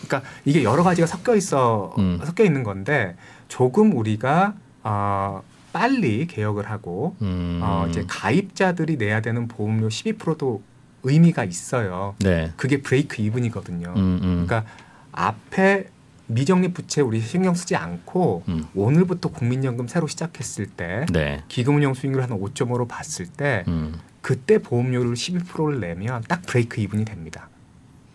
[0.05, 2.19] 그러니까 이게 여러 가지가 섞여 있어 음.
[2.23, 3.15] 섞여 있는 건데
[3.47, 5.41] 조금 우리가 어,
[5.73, 7.59] 빨리 개혁을 하고 음.
[7.63, 10.61] 어, 이제 가입자들이 내야 되는 보험료 12%도
[11.03, 12.15] 의미가 있어요.
[12.19, 12.51] 네.
[12.57, 13.93] 그게 브레이크 이븐이거든요.
[13.95, 14.45] 음, 음.
[14.45, 14.65] 그러니까
[15.11, 15.87] 앞에
[16.31, 18.65] 미적립 부채 우리 신경 쓰지 않고 음.
[18.75, 21.43] 오늘부터 국민연금 새로 시작했을 때 네.
[21.47, 23.99] 기금운용 수익률 한 5.5로 봤을 때 음.
[24.21, 27.49] 그때 보험료를 12%를 내면 딱 브레이크 이븐이 됩니다.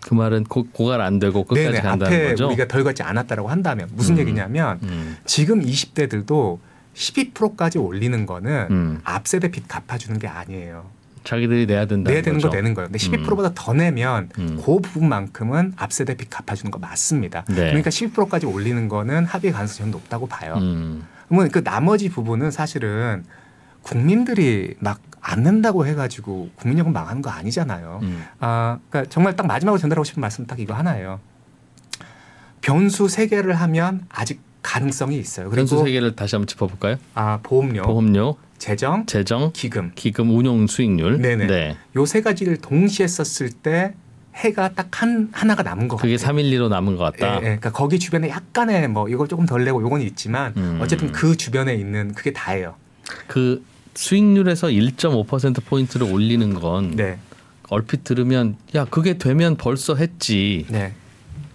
[0.01, 2.47] 그 말은 고, 고갈 안 되고 끝까지 네네 간다는 앞에 거죠.
[2.47, 4.21] 우리가 덜 걷지 않았다라고 한다면 무슨 음.
[4.21, 5.17] 얘기냐면 음.
[5.25, 6.59] 지금 20대들도
[6.95, 9.01] 12%까지 올리는 거는 음.
[9.05, 10.89] 앞세대 빚 갚아주는 게 아니에요.
[11.27, 12.51] 자기들이 내야 된다는 내야 되는 거죠.
[12.51, 12.89] 거 내는 거예요.
[12.89, 14.61] 근데 12%보다 더 내면 음.
[14.65, 17.45] 그 부분만큼은 앞세대 빚 갚아주는 거 맞습니다.
[17.49, 17.55] 네.
[17.55, 20.55] 그러니까 12%까지 올리는 거는 합의 가능성이 전 높다고 봐요.
[20.59, 21.05] 음.
[21.29, 23.25] 그러면 그 나머지 부분은 사실은
[23.83, 28.01] 국민들이 막안 낸다고 해가지고 국민연금 망하는 거 아니잖아요.
[28.03, 28.25] 음.
[28.39, 31.19] 아, 그러니까 정말 딱 마지막으로 전달하고 싶은 말씀 딱 이거 하나예요.
[32.61, 35.51] 변수 세 개를 하면 아직 가능성이 있어요.
[35.51, 36.97] 변수 그리고 세 개를 다시 한번 짚어볼까요?
[37.15, 41.21] 아 보험료, 보험료, 재정, 재정, 기금 기금 운용 수익률.
[41.21, 41.47] 네네.
[41.47, 41.77] 네.
[41.95, 43.95] 요세 가지를 동시에 썼을 때
[44.35, 46.37] 해가 딱 한 하나가 남은 것 그게 같아요.
[46.37, 47.35] 312로 남은 것 같다.
[47.35, 47.41] 예, 예.
[47.41, 50.79] 그러니까 거기 주변에 약간의 뭐 이걸 조금 덜 내고 요건 있지만 음.
[50.81, 52.77] 어쨌든 그 주변에 있는 그게 다예요.
[53.27, 53.63] 그
[53.95, 57.19] 수익률에서 1.5% 포인트를 올리는 건 네,
[57.69, 60.67] 얼핏 들으면 야 그게 되면 벌써 했지.
[60.69, 60.95] 네,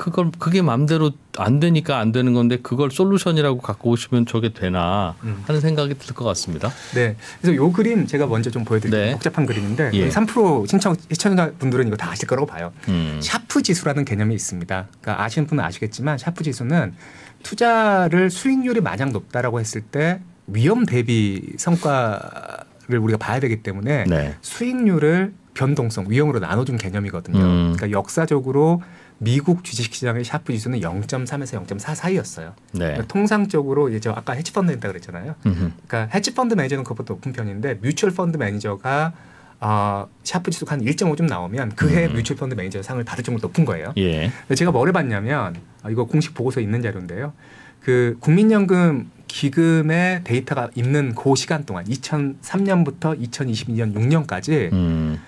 [0.02, 5.44] 그걸 그게 마음대로 안 되니까 안 되는 건데 그걸 솔루션이라고 갖고 오시면 저게 되나 음.
[5.46, 6.72] 하는 생각이 들 것 같습니다.
[6.96, 7.16] 네.
[7.40, 9.06] 그래서 요 그림 제가 먼저 좀 보여드릴게요.
[9.06, 9.12] 네.
[9.12, 10.02] 복잡한 그림인데 예.
[10.02, 12.74] 우리 3% 신청 시청자 분들은 이거 다 아실 거라고 봐요.
[12.88, 13.20] 음.
[13.22, 14.88] 샤프 지수라는 개념이 있습니다.
[15.02, 16.96] 그러니까 아시는 분은 아시겠지만 샤프 지수는
[17.44, 24.36] 투자를 수익률이 마냥 높다라고 했을 때 위험 대비 성과를 우리가 봐야 되기 때문에 네.
[24.42, 27.40] 수익률을 변동성 위험으로 나눠준 개념이거든요.
[27.40, 27.74] 음.
[27.76, 28.82] 그러니까 역사적으로
[29.24, 32.56] 미국 주식시장의 샤프 지수는 0.3에서 0.4 사이였어요.
[32.72, 32.80] 네.
[32.80, 35.36] 그러니까 통상적으로 이제 저 아까 헤지펀드 했다 그랬잖아요.
[35.46, 35.72] 음흠.
[35.88, 39.14] 그러니까 헤지펀드 매니저는 그것보다 높은 편인데 뮤추얼 펀드 매니저가
[39.60, 42.14] 어, 샤프 지수가 한 1.5좀 나오면 그해 음.
[42.14, 43.94] 뮤추얼 펀드 매니저 상을 받을 정도로 높은 거예요.
[43.98, 44.32] 예.
[44.56, 47.34] 제가 뭘 해봤냐면 아, 이거 공식 보고서에 있는 자료인데요.
[47.80, 55.22] 그 국민연금 기금의 데이터가 있는 그 시간 동안 2003년부터 2022년 6년까지 음.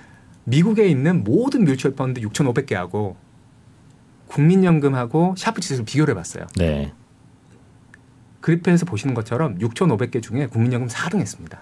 [0.45, 3.15] 미국에 있는 모든 뮤추얼 펀드 6,500개하고
[4.33, 6.47] 국민연금하고 샤프 지수를 비교를 해봤어요.
[6.57, 6.91] 네.
[8.41, 11.61] 그래프에서 보시는 것처럼 6,500개 중에 국민연금 4등 했습니다.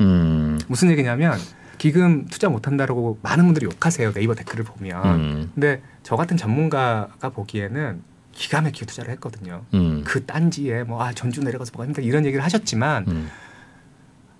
[0.00, 0.60] 음.
[0.68, 1.38] 무슨 얘기냐면
[1.78, 5.20] 기금 투자 못한다라고 많은 분들이 욕하세요 네이버 댓글을 보면.
[5.20, 5.50] 음.
[5.54, 8.02] 근데 저 같은 전문가가 보기에는
[8.32, 9.64] 기가 막히게 투자를 했거든요.
[9.74, 10.04] 음.
[10.04, 13.30] 그 딴지에 뭐 아 전주 내려가서 뭐가 힘들다 이런 얘기를 하셨지만 음.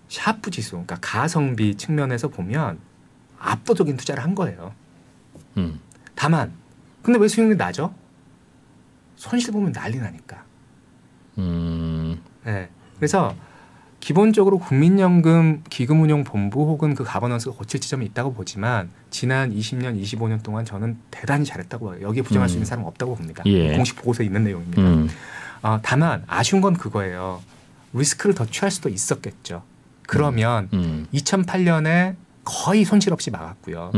[0.09, 2.79] 샤프 지수, 그러니까 가성비 측면에서 보면
[3.39, 4.75] 압도적인 투자를 한 거예요.
[5.57, 5.81] 음.
[6.15, 6.53] 다만
[7.03, 7.95] 근데 왜 수익률이 낮죠?
[9.17, 10.45] 손실 보면 난리 나니까.
[11.39, 12.21] 음.
[12.45, 12.69] 네.
[12.97, 13.35] 그래서
[14.01, 20.97] 기본적으로 국민연금 기금운용본부 혹은 그 가버넌스가 고칠 지점이 있다고 보지만 지난 20년, 25년 동안 저는
[21.11, 21.99] 대단히 잘했다고 봐요.
[22.03, 22.59] 여기에 부정할 수 음.
[22.59, 23.43] 있는 사람은 없다고 봅니다.
[23.47, 23.77] 예.
[23.77, 24.83] 공식 보고서에 있는 내용입니다.
[24.83, 25.09] 음.
[25.63, 27.43] 어, 다만 아쉬운 건 그거예요.
[27.93, 29.63] 리스크를 더 취할 수도 있었겠죠.
[30.07, 31.07] 그러면 음.
[31.13, 33.91] 2008년에 거의 손실 없이 막았고요.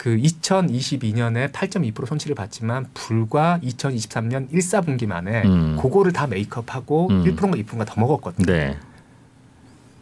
[0.00, 0.02] 음.
[0.02, 5.76] 그 2022년에 8.2% 손실을 봤지만 불과 2023년 1, 4분기 만에 음.
[5.80, 7.24] 그거를 다 메이크업하고 음.
[7.24, 8.46] 1%가 2%가 더 먹었거든요.
[8.46, 8.78] 네.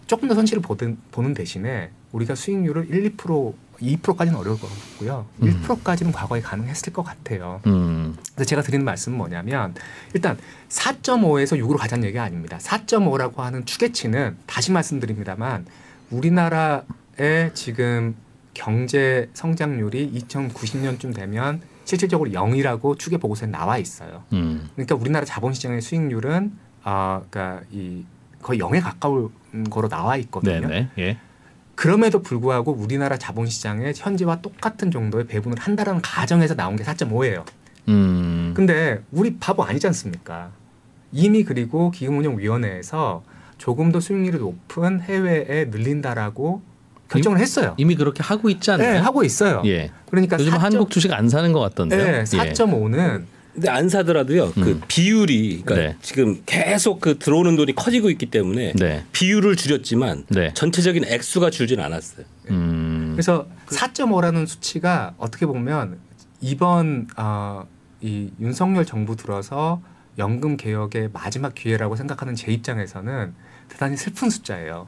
[0.06, 5.26] 조금 더 손실을 보든, 보는 대신에 우리가 수익률을 1, 2% 2%까지는 어려울 것 같고요.
[5.42, 5.62] 음.
[5.64, 7.60] 1%까지는 과거에 가능했을 것 같아요.
[7.66, 8.16] 음.
[8.34, 9.74] 그래서 제가 드리는 말씀은 뭐냐면
[10.14, 10.36] 일단
[10.68, 12.58] 4.5에서 6으로 가자는 얘기가 아닙니다.
[12.58, 15.66] 4.5라고 하는 추계치는 다시 말씀드립니다만
[16.10, 18.16] 우리나라의 지금
[18.58, 24.24] 경제 성장률이 2090년쯤 되면 실질적으로 0이라고 추계 보고서에 나와 있어요.
[24.32, 24.68] 음.
[24.74, 28.04] 그러니까 우리나라 자본시장의 수익률은 아, 그러니까 이
[28.42, 29.30] 거의 0에 가까운
[29.70, 30.66] 거로 나와 있거든요.
[30.66, 30.88] 네네.
[30.98, 31.18] 예.
[31.76, 37.44] 그럼에도 불구하고 우리나라 자본시장에 현재와 똑같은 정도의 배분을 한다는 가정에서 나온 게 4.5예요.
[37.86, 38.52] 음.
[38.56, 40.50] 근데 우리 바보 아니지 않습니까?
[41.12, 43.22] 이미 그리고 기금운용위원회에서
[43.56, 46.67] 조금 더 수익률이 높은 해외에 늘린다라고
[47.08, 47.74] 결정을 했어요.
[47.78, 48.92] 이미 그렇게 하고 있지 않나요?
[48.92, 49.62] 네, 하고 있어요.
[49.64, 49.90] 예.
[50.10, 52.04] 그러니까 요즘 4.5 한국 주식 안 사는 것 같던데요.
[52.04, 52.22] 네, 예.
[52.24, 54.52] 4.5는 근데 안 사더라도요.
[54.52, 54.80] 그 음.
[54.86, 55.96] 비율이 그러니까 네.
[56.00, 59.04] 지금 계속 그 들어오는 돈이 커지고 있기 때문에 네.
[59.12, 60.52] 비율을 줄였지만 네.
[60.54, 62.24] 전체적인 액수가 줄지는 않았어요.
[62.50, 63.10] 음.
[63.14, 65.98] 그래서 4.5라는 수치가 어떻게 보면
[66.40, 67.66] 이번 어,
[68.00, 69.82] 이 윤석열 정부 들어서
[70.18, 73.34] 연금 개혁의 마지막 기회라고 생각하는 제 입장에서는
[73.68, 74.86] 대단히 슬픈 숫자예요.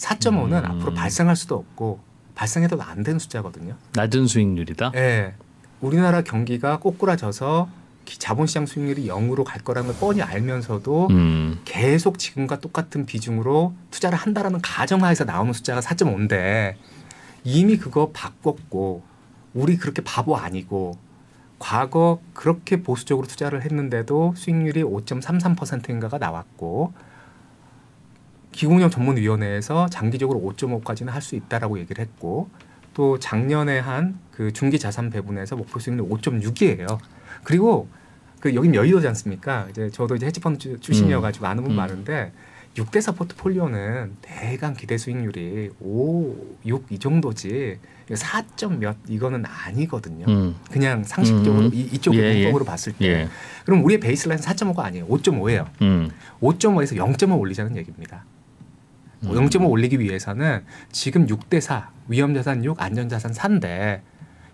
[0.00, 0.70] 4.5는 음.
[0.70, 2.00] 앞으로 발생할 수도 없고
[2.34, 3.74] 발생해도 안 되는 숫자거든요.
[3.94, 4.92] 낮은 수익률이다.
[4.94, 5.34] 예.
[5.80, 7.68] 우리나라 경기가 꼬꾸라져서
[8.06, 11.60] 기- 자본시장 수익률이 0으로 갈 거라는 걸 뻔히 알면서도 음.
[11.64, 16.74] 계속 지금과 똑같은 비중으로 투자를 한다라는 가정하에서 나오는 숫자가 4.5인데
[17.44, 19.02] 이미 그거 바꿨고
[19.54, 20.96] 우리 그렇게 바보 아니고
[21.58, 26.92] 과거 그렇게 보수적으로 투자를 했는데도 수익률이 5.33%인가가 나왔고
[28.52, 32.48] 기금운용 전문위원회에서 장기적으로 5.5까지는 할 수 있다라고 얘기를 했고
[32.94, 36.98] 또 작년에 한 그 중기 자산 배분에서 목표 수익률 5.6이에요.
[37.44, 37.88] 그리고
[38.40, 39.66] 그 여긴 여의도지 않습니까?
[39.68, 41.76] 이제 저도 이제 헤지펀드 주- 출신이어가지고 아는 분 음.
[41.76, 42.32] 많은데
[42.74, 46.34] 6대4 포트폴리오는 대강 기대 수익률이 5,
[46.64, 50.24] 6 이 정도지 4점 몇 이거는 아니거든요.
[50.26, 50.56] 음.
[50.70, 51.70] 그냥 상식적으로 음.
[51.74, 52.52] 이, 이쪽 예, 예.
[52.64, 53.28] 봤을 때 예.
[53.66, 55.06] 그럼 우리의 베이스라인 4.5가 아니에요.
[55.06, 55.66] 5.5예요.
[55.82, 56.10] 음.
[56.40, 58.24] 5.5에서 0.5 올리자는 얘기입니다.
[59.24, 59.30] 음.
[59.30, 64.00] 0.5 올리기 위해서는 지금 6대 4 위험자산 6 안전자산 4인데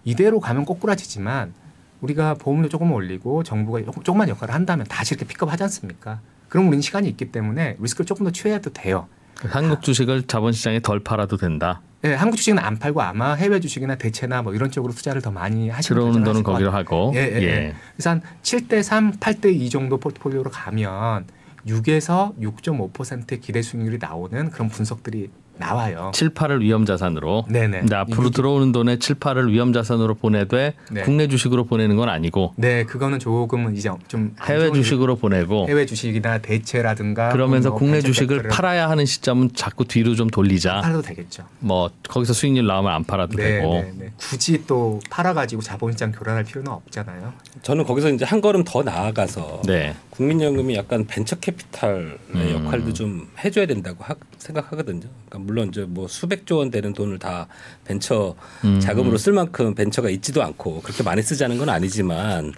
[0.04, 1.52] 이대로 가면 꼬꾸라지지만
[2.00, 6.20] 우리가 보험료 조금 올리고 정부가 요- 조금만 역할을 한다면 다시 이렇게 픽업하지 않습니까?
[6.48, 9.08] 그럼 우리는 시간이 있기 때문에 리스크를 조금 더 취해도 돼요.
[9.48, 11.80] 한국 주식을 자본시장에 덜 팔아도 된다.
[12.04, 15.68] 예, 한국 주식은 안 팔고 아마 해외 주식이나 대체나 뭐 이런 쪽으로 투자를 더 많이
[15.70, 16.70] 하시는 들어오는 돈은 거기로.
[16.70, 17.12] 하고.
[17.14, 17.74] 예, 예, 예.
[17.96, 21.24] 그래서 한 7대 3, 8대 2 정도 포트폴리오로 가면
[21.66, 26.10] 6에서 6.5%의 기대 수익률이 나오는 그런 분석들이 나와요.
[26.14, 27.44] 7, 8을 위험 자산으로.
[27.48, 27.80] 네네.
[27.80, 31.02] 근데 앞으로 들어오는 돈의 7, 8을 위험 자산으로 보내되 네.
[31.02, 36.38] 국내 주식으로 보내는 건 아니고 네, 그거는 조금은 이제 좀안 해외 주식으로 보내고 해외 주식이나
[36.38, 40.80] 대체라든가 그러면서 뭐 국내 주식을 캐피탈을 팔아야 하는 시점은 자꾸 뒤로 좀 돌리자.
[40.80, 41.44] 팔아도 되겠죠.
[41.60, 43.74] 뭐 거기서 수익률 나오면 안 팔아도 네, 되고.
[43.74, 44.12] 네, 네.
[44.16, 47.32] 굳이 또 팔아가지고 자본시장 교란할 필요는 없잖아요.
[47.62, 49.94] 저는 거기서 이제 한 걸음 더 나아가서 네.
[50.10, 52.62] 국민연금이 약간 벤처 캐피탈의 음.
[52.64, 55.00] 역할도 좀 해줘야 된다고 하- 생각하거든요.
[55.28, 57.46] 그러니까 물론 이제 뭐 수백조 원 되는 돈을 다
[57.84, 58.80] 벤처 음.
[58.80, 62.52] 자금으로 쓸 만큼 벤처가 있지도 않고 그렇게 많이 쓰자는 건 아니지만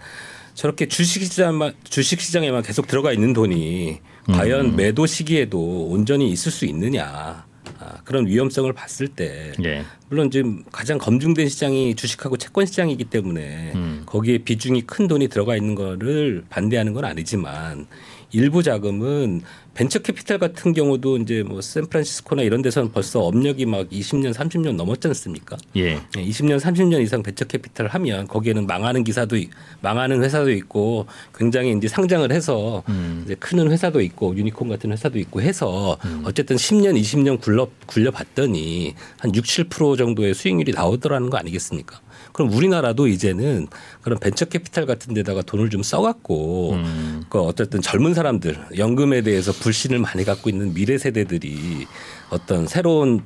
[0.55, 4.33] 저렇게 주식시장만 주식시장에만 계속 들어가 있는 돈이 음.
[4.35, 7.46] 과연 매도 시기에도 온전히 있을 수 있느냐
[7.79, 9.85] 아, 그런 위험성을 봤을 때 예.
[10.09, 14.03] 물론 지금 가장 검증된 시장이 주식하고 채권 시장이기 때문에 음.
[14.07, 17.87] 거기에 비중이 큰 돈이 들어가 있는 거를 반대하는 건 아니지만
[18.33, 19.41] 일부 자금은
[19.75, 25.07] 벤처 캐피탈 같은 경우도 이제 뭐 샌프란시스코나 이런 데서는 벌써 업력이 막 20년, 30년 넘었지
[25.09, 25.57] 않습니까?
[25.77, 25.93] 예.
[25.95, 31.73] 예, 20년, 30년 이상 벤처 캐피탈을 하면 거기에는 망하는 회사도 있- 망하는 회사도 있고 굉장히
[31.77, 33.23] 이제 상장을 해서 음.
[33.25, 36.23] 이제 크는 회사도 있고 유니콘 같은 회사도 있고 해서 음.
[36.27, 42.01] 어쨌든 10년, 20년 굴러 굴려 봤더니 한 6, 7% 정도의 수익률이 나오더라는 거 아니겠습니까?
[42.38, 43.66] 그럼 우리나라도 이제는
[44.01, 47.24] 그런 벤처 캐피탈 같은 데다가 돈을 좀 써갖고 음.
[47.29, 51.88] 그 어쨌든 젊은 사람들 연금에 대해서 불신을 많이 갖고 있는 미래 세대들이
[52.31, 53.24] 어떤 새로운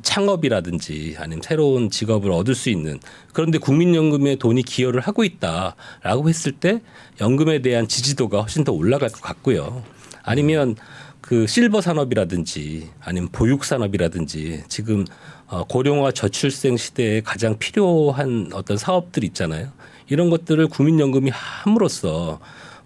[0.00, 2.98] 창업이라든지 아니면 새로운 직업을 얻을 수 있는
[3.34, 6.80] 그런데 국민연금에 돈이 기여를 하고 있다라고 했을 때
[7.20, 9.82] 연금에 대한 지지도가 훨씬 더 올라갈 것 같고요.
[10.22, 10.76] 아니면
[11.20, 15.35] 그 실버 산업이라든지 아니면 보육 산업이라든지 지금 어,
[15.68, 19.68] 고령화 저출생 시대에 가장 필요한 어떤 사업들 있잖아요.
[20.08, 22.38] 이런 것들을 국민연금이 함으로써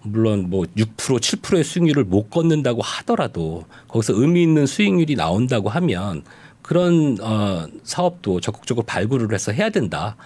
[0.03, 6.23] 물론 뭐 6% 7%의 수익률을 못 걷는다고 하더라도 거기서 의미 있는 수익률이 나온다고 하면
[6.63, 10.17] 그런 어 사업도 적극적으로 발굴을 해서 해야 된다.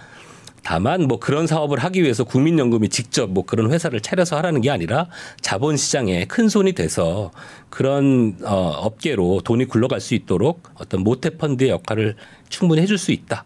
[0.65, 5.07] 다만 뭐 그런 사업을 하기 위해서 국민연금이 직접 뭐 그런 회사를 차려서 하라는 게 아니라
[5.39, 7.31] 자본 시장에 큰 손이 돼서
[7.69, 12.15] 그런 어 업계로 돈이 굴러갈 수 있도록 어떤 모태 펀드의 역할을
[12.49, 13.45] 충분히 해줄 수 있다.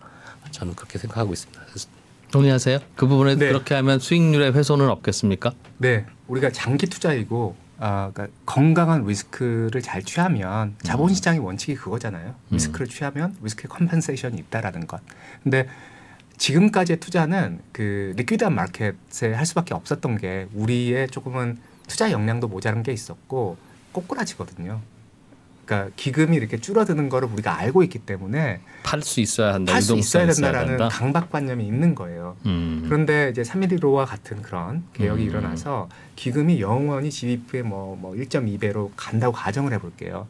[0.51, 1.61] 저는 그렇게 생각하고 있습니다.
[2.31, 2.79] 동의하세요?
[2.95, 3.49] 그 부분에 네.
[3.49, 5.51] 그렇게 하면 수익률의 훼손은 없겠습니까?
[5.77, 12.33] 네, 우리가 장기 투자이고 아, 그러니까 건강한 리스크를 잘 취하면 자본시장의 원칙이 그거잖아요.
[12.51, 15.01] 리스크를 취하면 risk compensation이 있다라는 것.
[15.43, 15.67] 근데
[16.39, 22.91] 지금까지의 투자는 그 liquid한 market에 할 수밖에 없었던 게 우리의 조금은 투자 역량도 모자란 게
[22.91, 23.57] 있었고
[23.91, 24.81] 꼬꾸라지거든요.
[25.65, 29.73] 그러니까 기금이 이렇게 줄어드는 거를 우리가 알고 있기 때문에 팔 수 있어야 한다.
[29.73, 30.87] 팔 수 있어야 된다라는 된다.
[30.87, 32.37] 강박관념이 있는 거예요.
[32.47, 32.83] 음.
[32.85, 35.29] 그런데 이제 3.115와 같은 그런 개혁이 음.
[35.29, 40.27] 일어나서 기금이 영원히 GDP의 뭐, 뭐 1.2배로 간다고 가정을 해볼게요.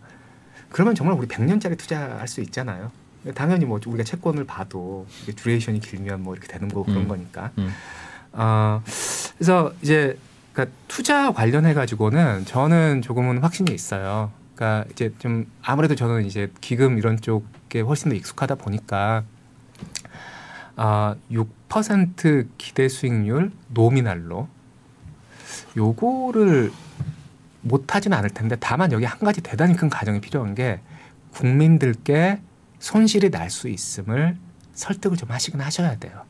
[0.69, 2.91] 그러면 정말 우리 100년짜리 투자할 수 있잖아요.
[3.35, 7.07] 당연히 뭐 우리가 채권을 봐도 이게 듀레이션이 길면 뭐 이렇게 되는 거고 그런 음.
[7.07, 7.51] 거니까.
[7.57, 7.69] 음.
[8.31, 8.81] 어,
[9.37, 10.17] 그래서 이제
[10.53, 14.31] 그러니까 투자 관련해 가지고는 저는 조금은 확신이 있어요.
[14.55, 19.23] 그러니까 이제 좀 아무래도 저는 이제 기금 이런 쪽에 훨씬 더 익숙하다 보니까
[20.75, 24.47] 아, 6% 기대 수익률 노미날로
[25.75, 26.71] 요거를
[27.61, 30.79] 못 하지는 않을 텐데 다만 여기 한 가지 대단히 큰 가정이 필요한 게
[31.31, 32.39] 국민들께
[32.79, 34.37] 손실이 날 수 있음을
[34.73, 36.23] 설득을 좀 하시긴 하셔야 돼요.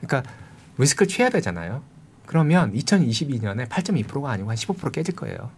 [0.00, 0.30] 그러니까
[0.78, 1.82] 리스크를 취해야 되잖아요.
[2.26, 5.50] 그러면 2022년에 8.2%가 아니고 한 15% 깨질 거예요.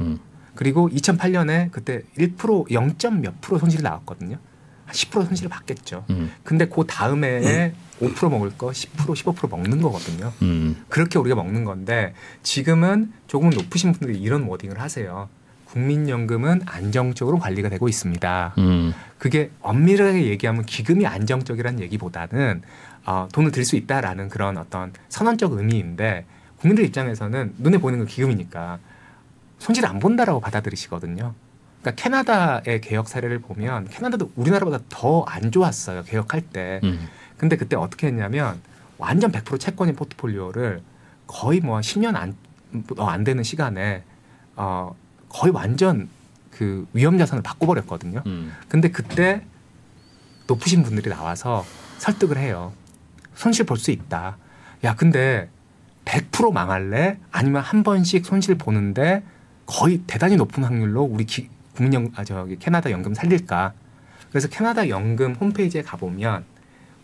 [0.00, 0.18] 음.
[0.54, 3.20] 그리고 2008년에 그때 1% 0.
[3.20, 4.38] 몇 프로 손실이 나왔거든요.
[4.86, 6.04] 한 10% 손실을 받겠죠.
[6.10, 6.32] 음.
[6.44, 10.32] 근데 그 다음에 5% 먹을 거 10% 15% 먹는 거거든요.
[10.42, 10.84] 음.
[10.88, 15.28] 그렇게 우리가 먹는 건데 지금은 조금 높으신 분들이 이런 워딩을 하세요.
[15.82, 18.54] 국민연금은 안정적으로 관리가 되고 있습니다.
[18.58, 18.92] 음.
[19.18, 22.60] 그게 엄밀하게 얘기하면 기금이 안정적이라는 얘기보다는
[23.06, 26.26] 어, 돈을 들 수 있다라는 그런 어떤 선언적 의미인데
[26.58, 28.78] 국민들 입장에서는 눈에 보이는 건 기금이니까
[29.58, 31.32] 손실 안 본다라고 받아들이시거든요.
[31.80, 36.80] 그러니까 캐나다의 개혁 사례를 보면 캐나다도 우리나라보다 더 안 좋았어요 개혁할 때.
[36.84, 37.08] 음.
[37.38, 38.60] 근데 그때 어떻게 했냐면
[38.98, 40.82] 완전 100% 채권인 포트폴리오를
[41.26, 42.36] 거의 뭐 10년 안,
[42.98, 44.04] 어, 안 되는 시간에
[44.54, 44.94] 어,
[45.32, 46.08] 거의 완전
[46.50, 48.22] 그 위험 자산을 바꿔버렸거든요.
[48.26, 48.52] 음.
[48.68, 49.42] 근데 그때
[50.46, 51.64] 높으신 분들이 나와서
[51.98, 52.72] 설득을 해요.
[53.34, 54.36] 손실 볼 수 있다.
[54.84, 55.48] 야, 근데
[56.04, 57.18] 100% 망할래?
[57.30, 59.22] 아니면 한 번씩 손실 보는데
[59.66, 63.72] 거의 대단히 높은 확률로 우리 기, 국민연 아 저기 캐나다 연금 살릴까?
[64.30, 66.44] 그래서 캐나다 연금 홈페이지에 가 보면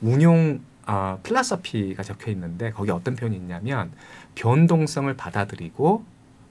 [0.03, 3.93] 운용 어, 필라서피가 적혀 있는데 거기 어떤 표현이 있냐면
[4.35, 6.05] 변동성을 받아들이고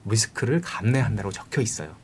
[0.08, 1.94] 리스크를 감내한다고 적혀 있어요.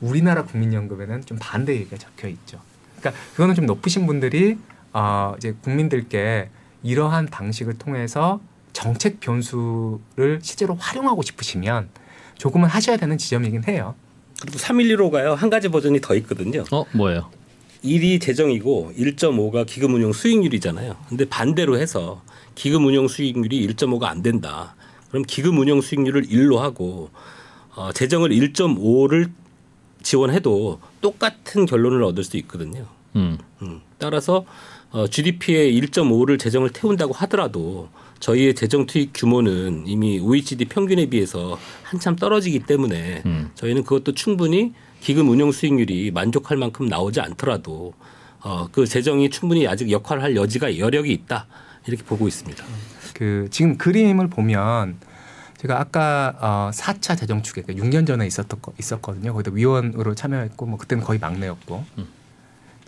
[0.00, 2.60] 우리나라 국민연금에는 좀 반대 얘기가 적혀 있죠.
[2.98, 4.58] 그러니까 그거는 좀 높으신 분들이
[4.92, 6.48] 어 이제 국민들께
[6.82, 8.40] 이러한 방식을 통해서
[8.72, 11.88] 정책 변수를 실제로 활용하고 싶으시면
[12.36, 13.94] 조금은 하셔야 되는 지점이긴 해요.
[14.40, 16.64] 그리고 3.115가요 한 가지 버전이 더 있거든요.
[16.72, 17.30] 어 뭐예요?
[17.84, 20.96] 1이 재정이고 1.5가 기금 운용 수익률이잖아요.
[21.08, 22.22] 근데 반대로 해서
[22.54, 24.74] 기금 운용 수익률이 1.5가 안 된다.
[25.12, 27.10] 그럼 기금 운용 수익률을 1로 하고
[27.74, 29.30] 어, 재정을 1.5를
[30.02, 32.86] 지원해도 똑같은 결론을 얻을 수 있거든요.
[33.14, 33.38] 음.
[33.60, 34.44] 음, 따라서
[34.90, 42.16] 어, GDP의 1.5를 재정을 태운다고 하더라도 저희의 재정 투입 규모는 이미 OECD 평균에 비해서 한참
[42.16, 43.50] 떨어지기 때문에 음.
[43.54, 47.92] 저희는 그것도 충분히 기금 운용 수익률이 만족할 만큼 나오지 않더라도
[48.40, 51.46] 어, 그 재정이 충분히 아직 역할을 할 여지가 여력이 있다
[51.86, 52.64] 이렇게 보고 있습니다.
[53.22, 54.96] 그 지금 그림을 보면
[55.58, 59.32] 제가 아까 어 4차 재정 추계 그 6년 전에 있었던 거 있었거든요.
[59.32, 61.84] 거기다 위원으로 참여했고 뭐 그때는 거의 막내였고.
[61.98, 62.08] 음.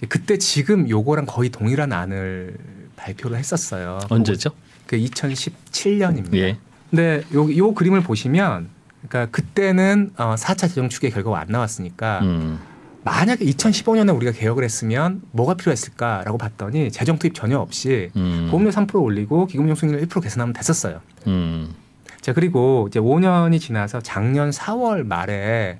[0.08, 2.56] 그때 지금 요거랑 거의 동일한 안을
[2.96, 4.00] 발표를 했었어요.
[4.10, 4.50] 언제죠?
[4.88, 6.34] 그 2017년입니다.
[6.34, 6.58] 예.
[6.90, 8.70] 근데 요, 요 그림을 보시면
[9.06, 12.58] 그러니까 그때는 어 4차 재정 추계 결과가 안 나왔으니까 음.
[13.04, 18.48] 만약에 2015년에 우리가 개혁을 했으면 뭐가 필요했을까라고 봤더니 재정 투입 전혀 없이 음.
[18.50, 21.00] 보험료 3% 올리고 기금용 수익률 1% 개선하면 됐었어요.
[21.26, 21.74] 음.
[22.20, 25.78] 자 그리고 이제 5년이 지나서 작년 4월 말에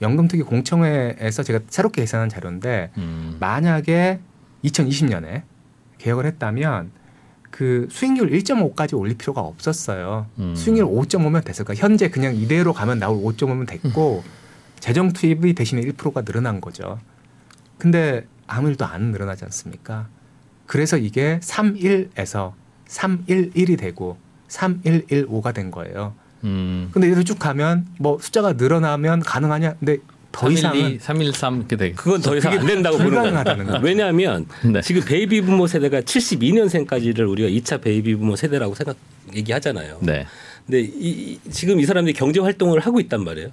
[0.00, 3.36] 연금특위 공청회에서 제가 새롭게 계산한 자료인데 음.
[3.38, 4.20] 만약에
[4.64, 5.42] 2020년에
[5.98, 6.90] 개혁을 했다면
[7.50, 10.26] 그 수익률 1.5까지 올릴 필요가 없었어요.
[10.38, 10.56] 음.
[10.56, 11.76] 수익률 5.5면 됐을 거야.
[11.78, 14.24] 현재 그냥 이대로 가면 나올 5.5면 됐고
[14.82, 16.98] 재정 투입이 대신에 1%가 늘어난 거죠.
[17.78, 20.08] 근데 아무 일도 안 일어나지 않습니까?
[20.66, 22.52] 그래서 이게 3.1에서
[22.88, 24.16] 3.11이 되고
[24.48, 26.14] 3.115가 된 거예요.
[26.42, 26.88] 음.
[26.92, 29.74] 근데 이대로 쭉 가면 뭐 숫자가 늘어나면 가능하냐?
[29.78, 29.98] 근데
[30.32, 31.94] 더 312, 이상은 313 이렇게 되겠.
[31.96, 33.80] 그건 더 이상 안 된다고 보는 거예요.
[33.82, 34.80] 왜냐하면 네.
[34.80, 38.96] 지금 베이비 부머 세대가 72년생까지를 우리가 2차 베이비 부머 세대라고 생각
[39.32, 39.98] 얘기하잖아요.
[40.02, 40.26] 네.
[40.66, 40.88] 근데 이,
[41.44, 43.50] 이- 지금 이 사람들이 경제 활동을 하고 있단 말이에요.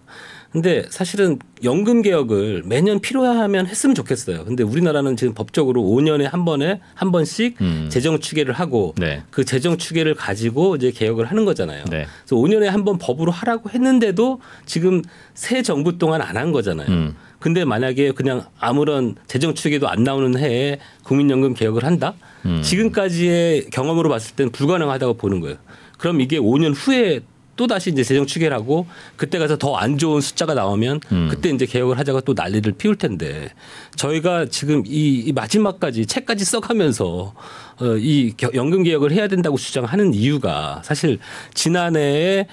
[0.52, 4.46] 근데 사실은 연금 개혁을 매년 필요하면 했으면 좋겠어요.
[4.46, 7.88] 근데 우리나라는 지금 법적으로 5년에 한 번에 한 번씩 음.
[7.92, 9.22] 재정 추계를 하고 네.
[9.30, 11.86] 그 재정 추계를 가지고 이제 개혁을 하는 거잖아요.
[11.92, 12.08] 네.
[12.26, 15.04] 그래서 5년에 한 번 법으로 하라고 했는데도 지금
[15.36, 16.88] 새 정부 동안 안 한 거잖아요.
[16.90, 17.16] 음.
[17.40, 22.16] 근데 만약에 그냥 아무런 재정 추계도 안 나오는 해에 국민연금 개혁을 한다?
[22.46, 22.62] 음.
[22.64, 25.58] 지금까지의 경험으로 봤을 때는 불가능하다고 보는 거예요.
[26.00, 27.20] 그럼 이게 5년 후에
[27.60, 31.28] 또 다시 이제 재정 추계를 하고 그때 가서 더 안 좋은 숫자가 나오면 음.
[31.30, 33.50] 그때 이제 개혁을 하자가 또 난리를 피울 텐데
[33.98, 37.34] 저희가 지금 이, 이 마지막까지 책까지 써가면서
[37.82, 41.20] 어, 이 겨- 연금 개혁을 해야 된다고 주장하는 이유가 사실
[41.54, 42.48] 지난해에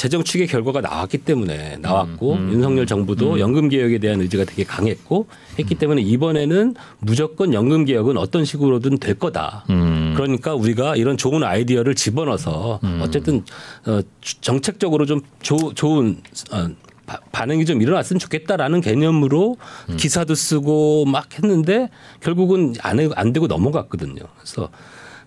[0.00, 4.64] 재정 추계 결과가 나왔기 때문에 나왔고 음, 음, 윤석열 정부도 연금 개혁에 대한 의지가 되게
[4.64, 5.26] 강했고
[5.58, 9.66] 했기 때문에 이번에는 무조건 연금 개혁은 어떤 식으로든 될 거다.
[9.68, 10.14] 음.
[10.16, 13.44] 그러니까 우리가 이런 좋은 아이디어를 집어넣어서 어쨌든
[13.86, 16.68] 어, 주- 정책적으로 좀 조- 좋은 어,
[17.04, 19.58] 바- 반응이 좀 일어났으면 좋겠다라는 개념으로
[19.98, 24.22] 기사도 쓰고 막 했는데 결국은 안, 해- 안 되고 넘어갔거든요.
[24.38, 24.70] 그래서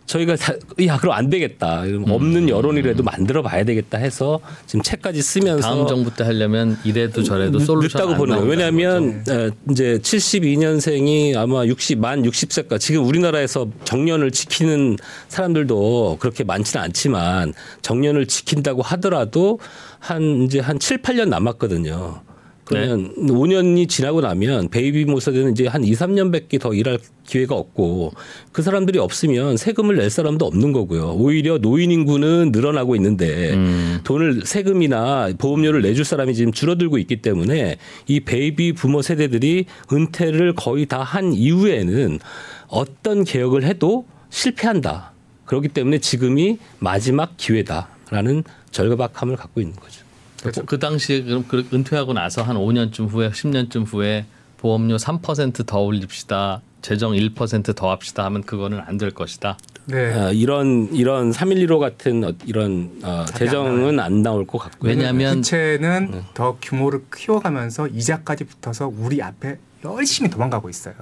[0.05, 0.53] 저희가 다,
[0.85, 1.83] 야 그럼 안 되겠다.
[2.07, 7.59] 없는 여론이라도 만들어 봐야 되겠다 해서 지금 책까지 쓰면서 다음 정부 때 하려면 이래도 저래도
[7.59, 8.49] 솔루션 늦다고 안 보는 거예요.
[8.49, 14.97] 왜냐하면 에, 이제 72년생이 아마 60, 만 60세까 지금 우리나라에서 정년을 지키는
[15.29, 19.59] 사람들도 그렇게 많지는 않지만 정년을 지킨다고 하더라도
[19.99, 22.21] 한 이제 한 7, 8년 남았거든요.
[22.65, 28.13] 그러면 5년이 지나고 나면 베이비 부머 세대는 이제 한 2, 3년밖에 더 일할 기회가 없고
[28.51, 31.13] 그 사람들이 없으면 세금을 낼 사람도 없는 거고요.
[31.17, 33.99] 오히려 노인 인구는 늘어나고 있는데 음.
[34.03, 40.85] 돈을 세금이나 보험료를 내줄 사람이 지금 줄어들고 있기 때문에 이 베이비 부모 세대들이 은퇴를 거의
[40.85, 42.19] 다 한 이후에는
[42.67, 45.11] 어떤 개혁을 해도 실패한다.
[45.45, 50.02] 그렇기 때문에 지금이 마지막 기회다라는 절박함을 갖고 있는 거죠.
[50.43, 54.25] 그, 그 당시에 그럼 그 은퇴하고 나서 한 5년쯤 후에 10년쯤 후에
[54.57, 56.61] 보험료 3%더 올립시다.
[56.81, 59.57] 재정 1%더 합시다 하면 그거는 안 될 것이다.
[59.85, 60.13] 네.
[60.13, 64.89] 어, 이런 이런 3115 같은 어, 이런 어, 재정은 안 나올 것 같고요.
[64.89, 66.23] 왜냐하면 부채는 네.
[66.33, 70.93] 더 규모를 키워가면서 이자까지 붙어서 우리 앞에 열심히 도망가고 있어요.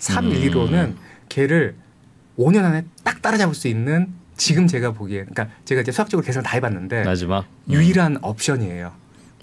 [0.00, 0.96] 3.115는 음.
[1.28, 1.74] 걔를
[2.38, 4.08] 5년 안에 딱 따라잡을 수 있는
[4.38, 8.92] 지금 제가 보기에 그러니까 제가 이제 수학적으로 계산을 다 해봤는데 마지막 유일한 옵션이에요.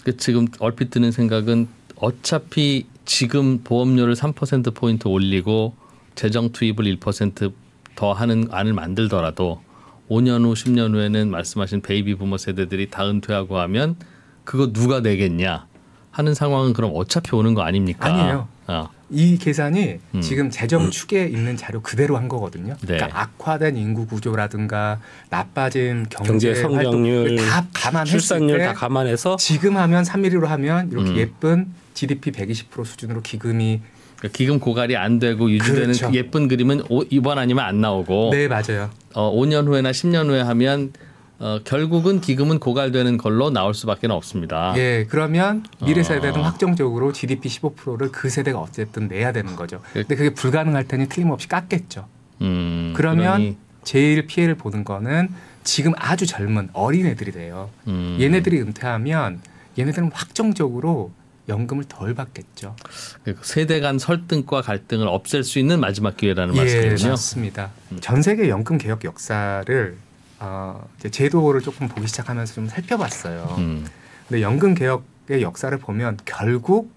[0.04, 1.68] 그 지금 얼핏 드는 생각은
[1.98, 5.76] 어차피 지금 보험료를 3% 포인트 올리고
[6.16, 9.62] 재정 투입을 1%더 하는 안을 만들더라도
[10.10, 13.96] 5년 후, 10년 후에는 말씀하신 베이비 부모 세대들이 다 은퇴하고 하면
[14.43, 15.68] 그거 누가 내겠냐
[16.12, 18.08] 하는 상황은 그럼 어차피 오는 거 아닙니까?
[18.08, 18.48] 아니에요.
[18.68, 18.89] 어.
[19.10, 20.22] 이 계산이 음.
[20.22, 22.76] 지금 재정 축에 있는 자료 그대로 한 거거든요.
[22.82, 22.97] 네.
[22.97, 24.99] 그러니까 악화된 인구 구조라든가
[25.30, 31.18] 나빠진 경제, 경제 성장률, 다 감안했을 출산율 때다 감안해서 지금 하면 3일로 하면 이렇게 음.
[31.18, 33.82] 예쁜 GDP 120% 수준으로 기금이
[34.18, 36.10] 그러니까 기금 고갈이 안 되고 유지되는 그렇죠.
[36.10, 38.89] 그 예쁜 그림은 오, 이번 아니면 안 나오고 네 맞아요.
[39.14, 40.93] 어, 5년 후에나 10년 후에 하면
[41.38, 44.74] 어, 결국은 기금은 고갈되는 걸로 나올 수밖에 없습니다.
[44.78, 46.44] 예, 그러면 미래 세대는 아.
[46.46, 49.82] 확정적으로 GDP 15%를 그 세대가 어쨌든 내야 되는 거죠.
[49.94, 52.08] 그- 근데 그게 불가능할 테니 틀림없이 깎겠죠.
[52.42, 55.30] 음, 그러면 그러니, 제일 피해를 보는 거는
[55.64, 57.70] 지금 아주 젊은 어린 애들이 돼요.
[57.88, 59.42] 음, 얘네들이 은퇴하면
[59.78, 61.12] 얘네들은 확정적으로
[61.50, 62.76] 연금을 덜 받겠죠.
[63.24, 67.10] 그 세대 간 설득과 갈등을 없앨 수 있는 마지막 기회라는 예, 말씀이군요.
[67.12, 67.72] 맞습니다.
[68.02, 69.98] 전 세계 연금 개혁 역사를
[70.46, 73.56] 어, 제도를 조금 보기 시작하면서 좀 살펴봤어요.
[73.58, 73.86] 음,
[74.28, 76.93] 근데 연금 개혁의 역사를 보면 결국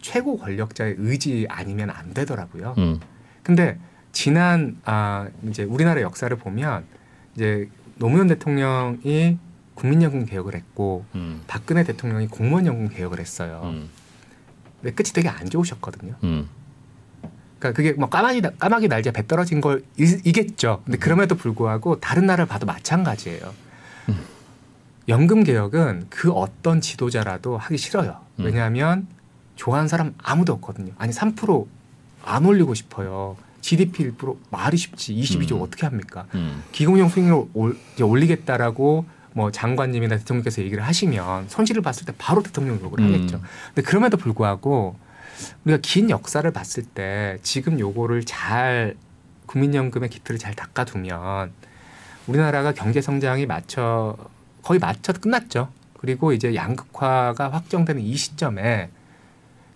[0.00, 2.74] 최고 권력자의 의지 아니면 안 되더라고요.
[2.78, 3.00] 음,
[3.42, 3.78] 근데
[4.12, 6.84] 지난 아 이제 우리나라 역사를 보면
[7.34, 9.38] 이제 노무현 대통령이
[9.74, 13.60] 국민연금 개혁을 했고 음, 박근혜 대통령이 공무원연금 개혁을 했어요.
[13.64, 13.88] 음,
[14.80, 16.14] 근데 끝이 되게 안 좋으셨거든요.
[16.24, 16.48] 음,
[17.64, 20.82] 그러니까 그게 뭐 까마귀 까마귀 날개 배 떨어진 걸 이- 이겠죠.
[20.84, 23.40] 근데 그럼에도 불구하고 다른 나라를 봐도 마찬가지예요.
[25.08, 28.16] 연금 개혁은 그 어떤 지도자라도 하기 싫어요.
[28.40, 28.44] 음.
[28.46, 29.06] 왜냐하면
[29.56, 30.92] 좋아하는 사람 아무도 없거든요.
[30.98, 33.36] 아니 3%안 올리고 싶어요.
[33.60, 35.62] GDP 1% 말이 쉽지 22조 음.
[35.62, 36.26] 어떻게 합니까?
[36.34, 37.10] 음, 기금용
[37.54, 43.06] 올, 이제 올리겠다라고 뭐 장관님이나 대통령께서 얘기를 하시면 손실을 봤을 때 바로 대통령 욕을 음.
[43.14, 43.40] 하겠죠.
[43.74, 44.96] 근데 그럼에도 불구하고
[45.64, 48.96] 우리가 긴 역사를 봤을 때 지금 요거를 잘
[49.46, 51.52] 국민연금의 기틀을 잘 닦아두면
[52.26, 54.16] 우리나라가 경제 성장이 맞춰
[54.62, 55.70] 거의 맞춰 끝났죠.
[55.98, 58.90] 그리고 이제 양극화가 확정되는 이 시점에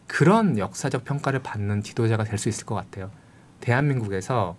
[0.06, 3.10] 그런 역사적 평가를 받는 지도자가 될 수 있을 것 같아요.
[3.60, 4.56] 대한민국에서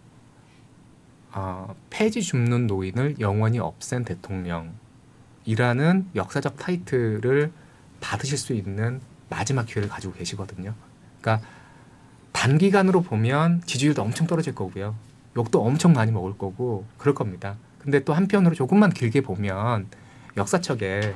[1.31, 4.71] 어, 폐지 줍는 노인을 영원히 없앤 대통령이라는
[6.15, 7.51] 역사적 타이틀을
[7.99, 10.73] 받으실 수 있는 마지막 기회를 가지고 계시거든요.
[11.21, 11.45] 그러니까
[12.31, 14.95] 단기간으로 보면 지지율도 엄청 떨어질 거고요.
[15.35, 17.55] 욕도 엄청 많이 먹을 거고 그럴 겁니다.
[17.79, 19.87] 근데 또 한편으로 조금만 길게 보면
[20.37, 21.15] 역사책에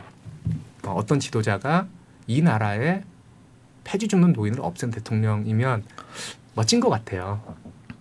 [0.86, 1.88] 어, 어떤 지도자가
[2.28, 3.04] 이 나라에
[3.84, 5.84] 폐지 줍는 노인을 없앤 대통령이면
[6.56, 7.42] 멋진 것 같아요.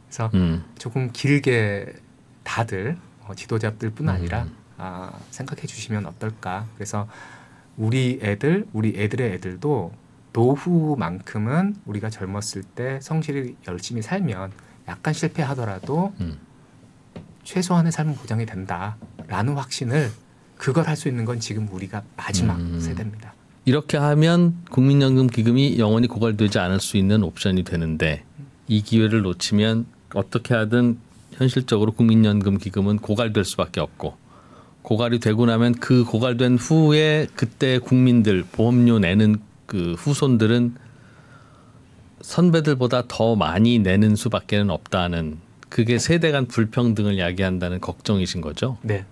[0.07, 0.65] 그래서 음.
[0.79, 1.95] 조금 길게
[2.45, 2.97] 다들
[3.27, 4.57] 어, 지도자들뿐 아니라 음.
[4.79, 6.67] 아, 생각해 주시면 어떨까.
[6.75, 7.09] 그래서
[7.77, 9.93] 우리 애들, 우리 애들의 애들도
[10.33, 14.53] 노후만큼은 우리가 젊었을 때 성실히 열심히 살면
[14.89, 16.39] 약간 실패하더라도 음.
[17.45, 20.11] 최소한의 삶은 보장이 된다라는 확신을
[20.57, 22.79] 그걸 할 수 있는 건 지금 우리가 마지막 음.
[22.81, 23.35] 세대입니다.
[23.65, 28.25] 이렇게 하면 국민연금 기금이 영원히 고갈되지 않을 수 있는 옵션이 되는데
[28.69, 30.99] 이 기회를 놓치면 어떻게 하든
[31.33, 34.17] 현실적으로 국민연금 기금은 고갈될 수밖에 없고
[34.83, 39.41] 고갈이 되고 나면 그 고갈된 후에 그때 국민들 보험료 내는
[39.73, 40.75] 그 후손들은
[42.21, 45.39] 선배들보다 더 많이 내는 수밖에는 없다는
[45.71, 48.77] 그게 세대 간 불평등을 야기한다는 걱정이신 거죠.
[48.83, 49.07] 네.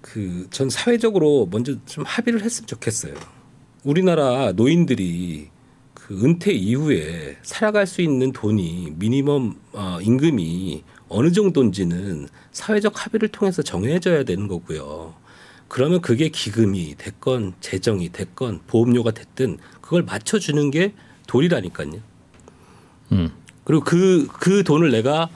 [0.00, 3.14] 그 전 사회적으로 먼저 좀 합의를 했으면 좋겠어요.
[3.82, 5.48] 우리나라 노인들이
[5.92, 13.62] 그 은퇴 이후에 살아갈 수 있는 돈이 미니멈 어, 임금이 어느 정도인지는 사회적 합의를 통해서
[13.62, 15.14] 정해져야 되는 거고요.
[15.68, 20.92] 그러면 그게 기금이 됐건 재정이 됐건 보험료가 됐든 그걸 맞춰주는 게
[21.26, 21.92] 도리라니까요.
[23.12, 23.30] 음.
[23.64, 25.28] 그리고 그, 그 돈을 내가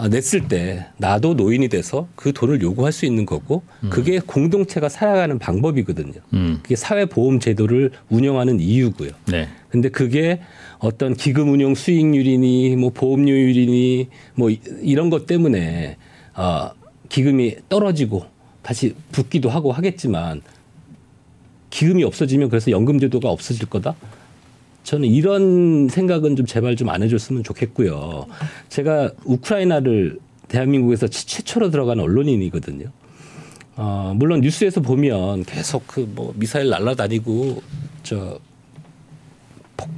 [0.00, 5.36] 아, 냈을 때 나도 노인이 돼서 그 돈을 요구할 수 있는 거고 그게 공동체가 살아가는
[5.40, 6.20] 방법이거든요.
[6.34, 6.60] 음.
[6.62, 9.10] 그게 사회보험 제도를 운영하는 이유고요.
[9.26, 9.48] 네.
[9.70, 10.40] 근데 그게
[10.78, 15.96] 어떤 기금 운용 수익률이니 뭐 보험료율이니 뭐 이- 이런 것 때문에
[16.36, 16.70] 어,
[17.08, 18.26] 기금이 떨어지고
[18.68, 20.42] 다시 붙기도 하고 하겠지만
[21.70, 23.94] 기금이 없어지면 그래서 연금 제도가 없어질 거다.
[24.84, 28.26] 저는 이런 생각은 좀 제발 좀 안 해줬으면 좋겠고요.
[28.68, 32.90] 제가 우크라이나를 대한민국에서 최- 최초로 들어간 언론인이거든요.
[33.76, 37.62] 어, 물론 뉴스에서 보면 계속 그 뭐 미사일 날라다니고
[38.02, 38.38] 저
[39.78, 39.88] 폭-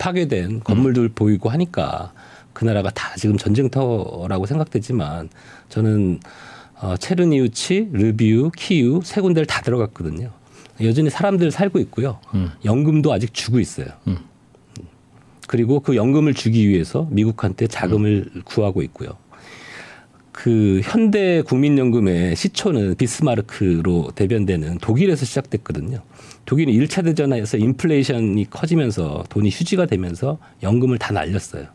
[0.00, 2.12] 파괴된 건물들 보이고 하니까
[2.52, 5.28] 그 나라가 다 지금 전쟁터라고 생각되지만
[5.68, 6.18] 저는
[6.80, 10.30] 어, 체르니우치, 르비우, 키우 세 군데를 다 들어갔거든요.
[10.80, 12.20] 여전히 사람들 살고 있고요.
[12.34, 12.50] 음.
[12.64, 13.86] 연금도 아직 주고 있어요.
[14.06, 14.18] 음.
[15.48, 19.10] 그리고 그 연금을 주기 위해서 미국한테 자금을 구하고 있고요.
[20.30, 26.00] 그 현대 국민연금의 시초는 비스마르크로 대변되는 독일에서 시작됐거든요.
[26.44, 31.66] 독일은 1차 대전에서 인플레이션이 커지면서 돈이 휴지가 되면서 연금을 다 날렸어요.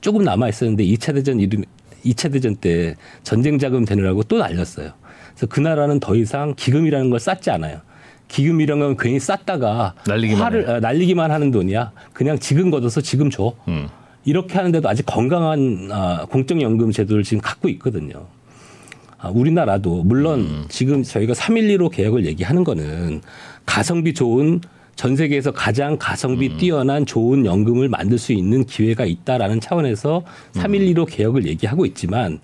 [0.00, 1.62] 조금 남아 있었는데 2차 대전 이름
[2.04, 4.92] 2차 대전 때 전쟁 자금 되느라고 또 날렸어요.
[5.30, 7.80] 그래서 그 나라는 더 이상 기금이라는 걸 쌓지 않아요.
[8.28, 11.92] 기금이라는 건 괜히 쌓다가 날리기만 화를 아, 날리기만 하는 돈이야.
[12.12, 13.54] 그냥 지금 걷어서 지금 줘.
[13.68, 13.88] 음.
[14.24, 18.26] 이렇게 하는데도 아직 건강한 아, 공적연금 제도를 지금 갖고 있거든요.
[19.18, 20.64] 아, 우리나라도 물론 음.
[20.68, 23.22] 지금 저희가 312로 개혁을 얘기하는 거는
[23.64, 24.60] 가성비 좋은
[24.98, 26.56] 전 세계에서 가장 가성비 음.
[26.56, 30.24] 뛰어난 좋은 연금을 만들 수 있는 기회가 있다라는 차원에서
[30.56, 30.60] 음.
[30.60, 32.40] 312로 개혁을 얘기하고 있지만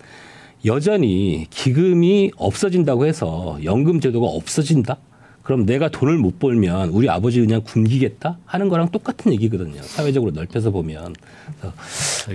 [0.65, 4.99] 여전히 기금이 없어진다고 해서 연금 제도가 없어진다?
[5.43, 9.83] 그럼 내가 돈을 못 벌면 우리 아버지 그냥 굶기겠다 하는 거랑 똑같은 얘기거든요.
[9.83, 11.13] 사회적으로 넓혀서 보면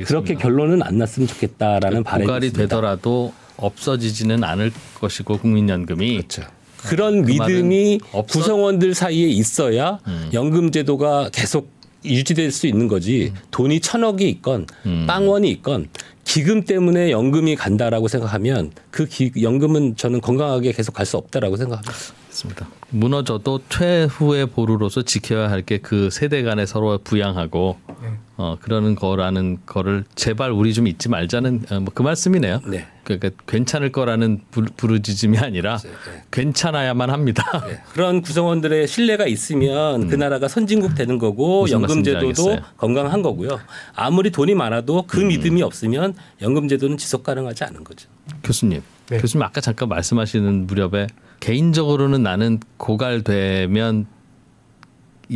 [0.06, 2.68] 그렇게 결론은 안 났으면 좋겠다라는 바람이 고갈이 있습니다.
[2.68, 6.44] 되더라도 없어지지는 않을 것이고 국민연금이 그렇죠.
[6.88, 8.24] 그런 그 믿음이 없어- 음.
[8.28, 10.00] 구성원들 사이에 있어야
[10.34, 11.70] 연금 제도가 계속
[12.06, 15.06] 유지될 수 있는 거지 돈이 천억이 있건 음.
[15.08, 15.88] 빵원이 있건
[16.24, 21.92] 기금 때문에 연금이 간다라고 생각하면 그 기, 연금은 저는 건강하게 계속 갈 수 없다라고 생각합니다.
[22.30, 22.70] 있습니다.
[22.92, 28.10] 무너져도 최후의 보루로서 지켜야 할 게 그 세대 간에 서로 부양하고 네.
[28.38, 32.62] 어 그러는 거라는 거를 제발 우리 좀 잊지 말자는 어, 뭐그 말씀이네요.
[32.68, 32.86] 네.
[33.18, 35.90] 그러니까 괜찮을 거라는 부, 부르짖음이 아니라 네.
[36.30, 37.64] 괜찮아야만 합니다.
[37.68, 37.82] 네.
[37.94, 41.62] 그런 구성원들의 신뢰가 있으면 그 나라가 선진국 되는 거고 음.
[41.62, 42.74] 무슨 연금 말씀인지 제도도 알겠어요.
[42.78, 43.60] 건강한 거고요.
[43.96, 48.08] 아무리 돈이 많아도 그 믿음이 없으면 연금 제도는 지속 가능하지 않은 거죠.
[48.44, 49.18] 교수님, 네.
[49.18, 51.08] 교수님 아까 잠깐 말씀하시는 무렵에
[51.40, 54.06] 개인적으로는 나는 고갈되면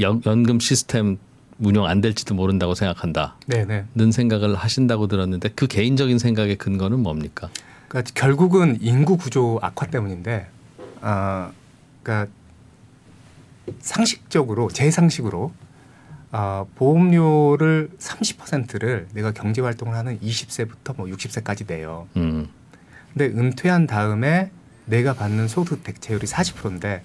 [0.01, 1.17] 연, 연금 시스템
[1.59, 3.35] 운영 안 될지도 모른다고 생각한다.
[3.47, 3.85] 네네.
[3.95, 7.49] 는 생각을 하신다고 들었는데 그 개인적인 생각의 근거는 뭡니까?
[7.87, 10.47] 그러니까 결국은 인구 구조 악화 때문인데,
[11.01, 11.51] 아,
[12.01, 12.31] 그러니까
[13.79, 15.51] 상식적으로 제 상식으로
[16.31, 22.07] 아, 보험료를 30%를 내가 경제 활동을 하는 20세부터 뭐 60세까지 내요.
[22.17, 22.49] 음,
[23.13, 24.49] 근데 은퇴한 다음에
[24.85, 27.03] 내가 받는 소득 대체율이 40%인데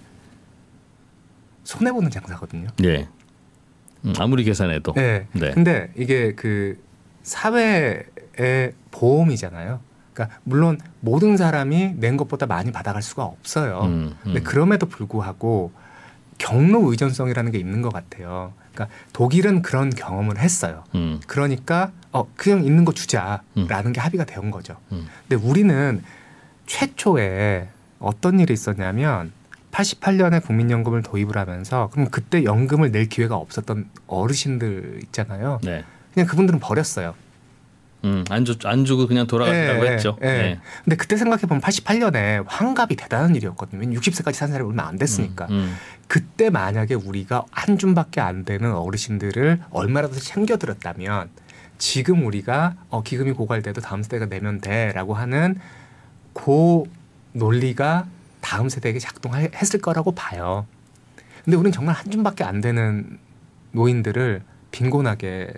[1.65, 2.69] 손해 보는 장사거든요.
[2.85, 3.07] 예.
[4.05, 4.93] 음, 아무리 계산해도.
[4.95, 5.27] 네.
[5.33, 5.51] 네.
[5.51, 6.79] 근데 이게 그
[7.23, 8.05] 사회의
[8.91, 9.81] 보험이잖아요.
[10.13, 13.83] 그러니까 물론 모든 사람이 낸 것보다 많이 받아갈 수가 없어요.
[13.85, 14.45] 음, 근데 음.
[14.45, 15.73] 그럼에도 불구하고
[16.39, 18.53] 경로 의존성이라는 게 있는 것 같아요.
[18.73, 20.85] 그러니까 독일은 그런 경험을 했어요.
[20.95, 24.77] 음, 그러니까 어 그냥 있는 거 주자라는 게 합의가 된 거죠.
[24.93, 25.07] 음.
[25.29, 26.03] 근데 우리는
[26.67, 27.69] 최초에
[27.99, 29.33] 어떤 일이 있었냐면
[29.71, 35.61] 88년에 국민연금을 도입을 하면서 그럼 그때 연금을 낼 기회가 없었던 어르신들 있잖아요.
[35.63, 35.85] 네.
[36.15, 37.15] 그냥 그분들은 버렸어요.
[38.05, 40.17] 음, 안, 주, 안 주고 그냥 돌아가시라고 예, 했죠.
[40.23, 40.27] 예.
[40.27, 40.61] 네.
[40.85, 43.99] 근데 그때 생각해 보면 88년에 환갑이 대단한 일이었거든요.
[43.99, 45.49] 60세까지 산 사람이 얼마 안 됐으니까.
[45.51, 51.29] 음, 그때 만약에 우리가 한 줌밖에 안 되는 어르신들을 얼마라도 챙겨드렸다면
[51.79, 55.59] 지금 우리가 어, 기금이 고갈돼도 다음 세대가 내면 돼라고 하는
[56.33, 56.85] 그
[57.33, 58.07] 논리가
[58.41, 60.67] 다음 세대에게 작동했을 거라고 봐요.
[61.45, 63.19] 근데 우리는 정말 한 줌밖에 안 되는
[63.73, 65.53] 노인들을 빈곤하게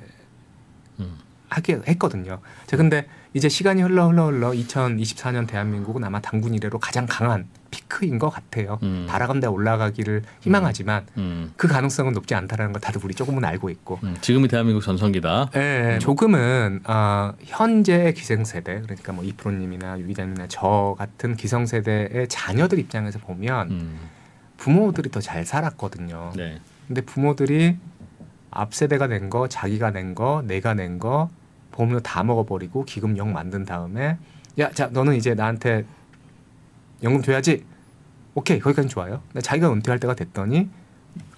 [1.01, 1.19] 음.
[1.49, 2.41] 하게 했거든요.
[2.67, 8.19] 자, 근데 이제 시간이 흘러 흘러 흘러 2024년 대한민국은 아마 당군 이래로 가장 강한 피크인
[8.19, 8.79] 것 같아요.
[8.83, 9.07] 음.
[9.09, 13.99] 바라건대 올라가기를 희망하지만 음, 그 가능성은 높지 않다라는 걸 다들 우리 조금은 알고 있고.
[14.03, 14.17] 음.
[14.21, 15.51] 지금이 대한민국 전성기다.
[15.57, 23.19] 예, 조금은 어, 현재 기생세대 그러니까 뭐 이프로님이나 유 기자님이나 저 같은 기성세대의 자녀들 입장에서
[23.19, 23.99] 보면 음,
[24.57, 26.33] 부모들이 더 잘 살았거든요.
[26.37, 26.61] 네.
[26.87, 27.77] 근데 부모들이
[28.51, 31.31] 앞 세대가 낸 거, 자기가 낸 거, 내가 낸 거
[31.71, 34.17] 보험료 다 먹어버리고 기금 영 만든 다음에
[34.59, 35.85] 야, 자 너는 이제 나한테
[37.03, 37.65] 연금 줘야지.
[38.35, 39.23] 오케이 거기까지 좋아요.
[39.29, 40.69] 근데 자기가 은퇴할 때가 됐더니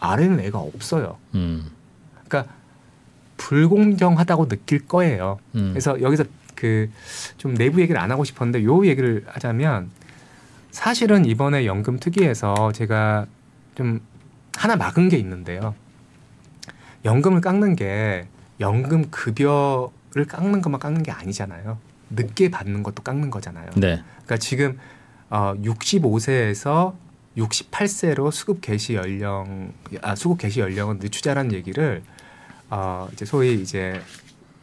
[0.01, 1.19] 아래는 애가 없어요.
[1.35, 1.71] 음,
[2.29, 2.53] 그러니까
[3.39, 5.39] 불공정하다고 느낄 거예요.
[5.55, 5.71] 음.
[5.73, 6.91] 그래서 여기서 그
[7.39, 9.91] 좀 내부 얘기를 안 하고 싶었는데 요 얘기를 하자면
[10.71, 13.27] 사실은 이번에 연금 특위에서 제가
[13.75, 14.01] 좀
[14.57, 15.75] 하나 막은 게 있는데요.
[17.05, 18.29] 연금을 깎는 게
[18.61, 21.79] 연금 급여를 깎는 것만 깎는 게 아니잖아요.
[22.11, 23.71] 늦게 받는 것도 깎는 거잖아요.
[23.75, 24.01] 네.
[24.25, 24.79] 그러니까 지금
[25.33, 26.93] 어 65세에서
[27.39, 29.73] 68세로 수급 개시 연령
[30.03, 32.03] 아 수급 개시 연령은 늦추자라는 얘기를
[32.69, 34.03] 어 이제 소위 이제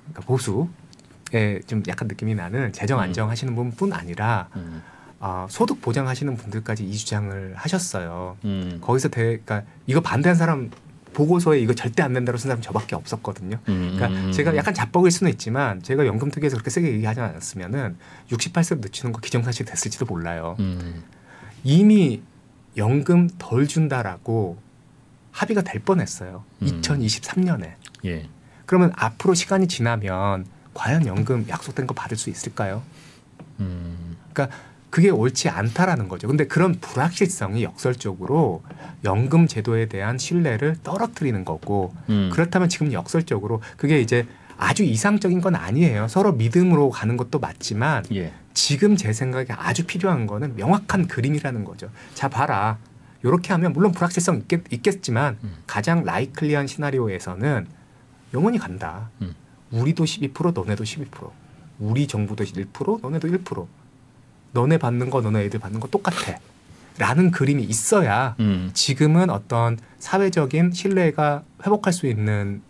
[0.04, 3.04] 그러니까 보수에 좀 약간 느낌이 나는 재정 음.
[3.06, 4.84] 안정하시는 분뿐 아니라 음,
[5.20, 8.38] 어 소득 보장하시는 분들까지 이 주장을 하셨어요.
[8.46, 10.70] 음, 거기서 대, 그러니까 이거 반대한 사람
[11.20, 13.60] 보고서에 이거 절대 안 된다고 쓴 사람 저밖에 없었거든요.
[13.68, 14.56] 음, 그러니까 음, 제가 음.
[14.56, 17.98] 약간 자뻑일 수는 있지만 제가 연금 특위에서 그렇게 세게 얘기하지 않았으면은
[18.30, 20.56] 68세로 늦추는 거 기정사실 됐을지도 몰라요.
[20.60, 21.04] 음.
[21.66, 22.22] 이미
[22.78, 24.58] 연금 덜 준다라고
[25.32, 26.46] 합의가 될 뻔했어요.
[26.62, 26.68] 음.
[26.68, 27.74] 2023년에.
[28.06, 28.30] 예.
[28.66, 32.82] 그러면 앞으로 시간이 지나면 과연 연금 약속된 거 받을 수 있을까요?
[33.60, 34.16] 음.
[34.32, 34.58] 그러니까
[34.90, 36.28] 그게 옳지 않다라는 거죠.
[36.28, 38.64] 근데 그런 불확실성이 역설적으로
[39.04, 42.30] 연금 제도에 대한 신뢰를 떨어뜨리는 거고 음.
[42.34, 44.26] 그렇다면 지금 역설적으로 그게 이제
[44.58, 46.08] 아주 이상적인 건 아니에요.
[46.08, 48.34] 서로 믿음으로 가는 것도 맞지만 예.
[48.54, 51.90] 지금 제 생각에 아주 필요한 거는 명확한 그림이라는 거죠.
[52.14, 52.78] 자 봐라.
[53.24, 55.56] 요렇게 하면 물론 불확실성 있겠, 있겠지만 음.
[55.68, 57.68] 가장 라이클리한 시나리오에서는
[58.34, 59.10] 영원히 간다.
[59.22, 59.36] 음.
[59.72, 61.32] 우리도 12% 너네도 12%
[61.80, 63.68] 우리 정부도 1% 너네도 1%
[64.52, 66.38] 너네 받는 거 너네 애들 받는 거 똑같아.
[66.98, 68.72] 라는 그림이 있어야 음.
[68.74, 72.62] 지금은 어떤 사회적인 신뢰가 회복할 수 있는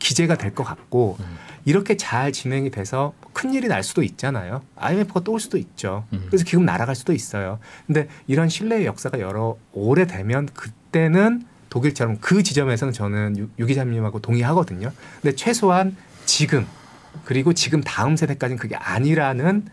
[0.00, 1.36] 기재가 될 것 같고 음.
[1.64, 4.62] 이렇게 잘 진행이 돼서 큰 일이 날 수도 있잖아요.
[4.76, 6.04] IMF가 또 올 수도 있죠.
[6.12, 6.24] 음.
[6.26, 7.60] 그래서 기금 날아갈 수도 있어요.
[7.86, 14.18] 근데 이런 신뢰의 역사가 여러 오래 되면 그때는 독일처럼 그 지점에서는 저는 유, 유 기자님하고
[14.20, 14.90] 동의하거든요.
[15.22, 16.66] 근데 최소한 지금
[17.24, 19.66] 그리고 지금 다음 세대까지는 그게 아니라는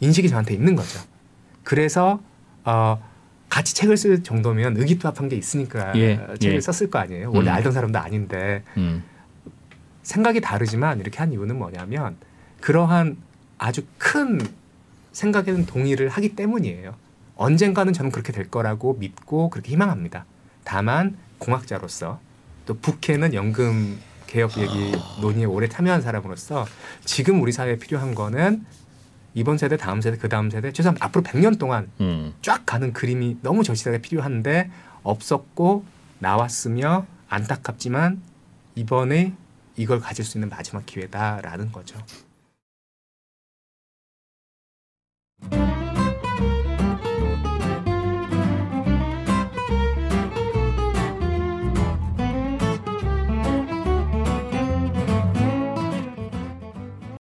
[0.00, 1.00] 인식이 저한테 있는 거죠.
[1.64, 2.20] 그래서
[2.64, 3.02] 어
[3.48, 6.60] 같이 책을 쓸 정도면 의기투합한 게 있으니까 예, 책을 예.
[6.60, 7.30] 썼을 거 아니에요.
[7.32, 7.54] 원래 음.
[7.54, 9.02] 알던 사람도 아닌데 음.
[10.02, 12.16] 생각이 다르지만 이렇게 한 이유는 뭐냐면
[12.60, 13.16] 그러한
[13.58, 14.40] 아주 큰
[15.12, 16.94] 생각에는 동의를 하기 때문이에요.
[17.36, 20.24] 언젠가는 저는 그렇게 될 거라고 믿고 그렇게 희망합니다.
[20.64, 22.20] 다만 공학자로서
[22.66, 26.66] 또 북해는 연금 개혁 얘기 논의에 오래 참여한 사람으로서
[27.04, 28.64] 지금 우리 사회에 필요한 거는
[29.38, 32.34] 이번 세대, 다음 세대, 그 다음 세대 최소한 앞으로 100년 동안 음.
[32.42, 34.68] 쫙 가는 그림이 너무 절실하게 필요한데
[35.04, 35.84] 없었고
[36.18, 38.20] 나왔으며 안타깝지만
[38.74, 39.34] 이번에
[39.76, 41.98] 이걸 가질 수 있는 마지막 기회다라는 거죠.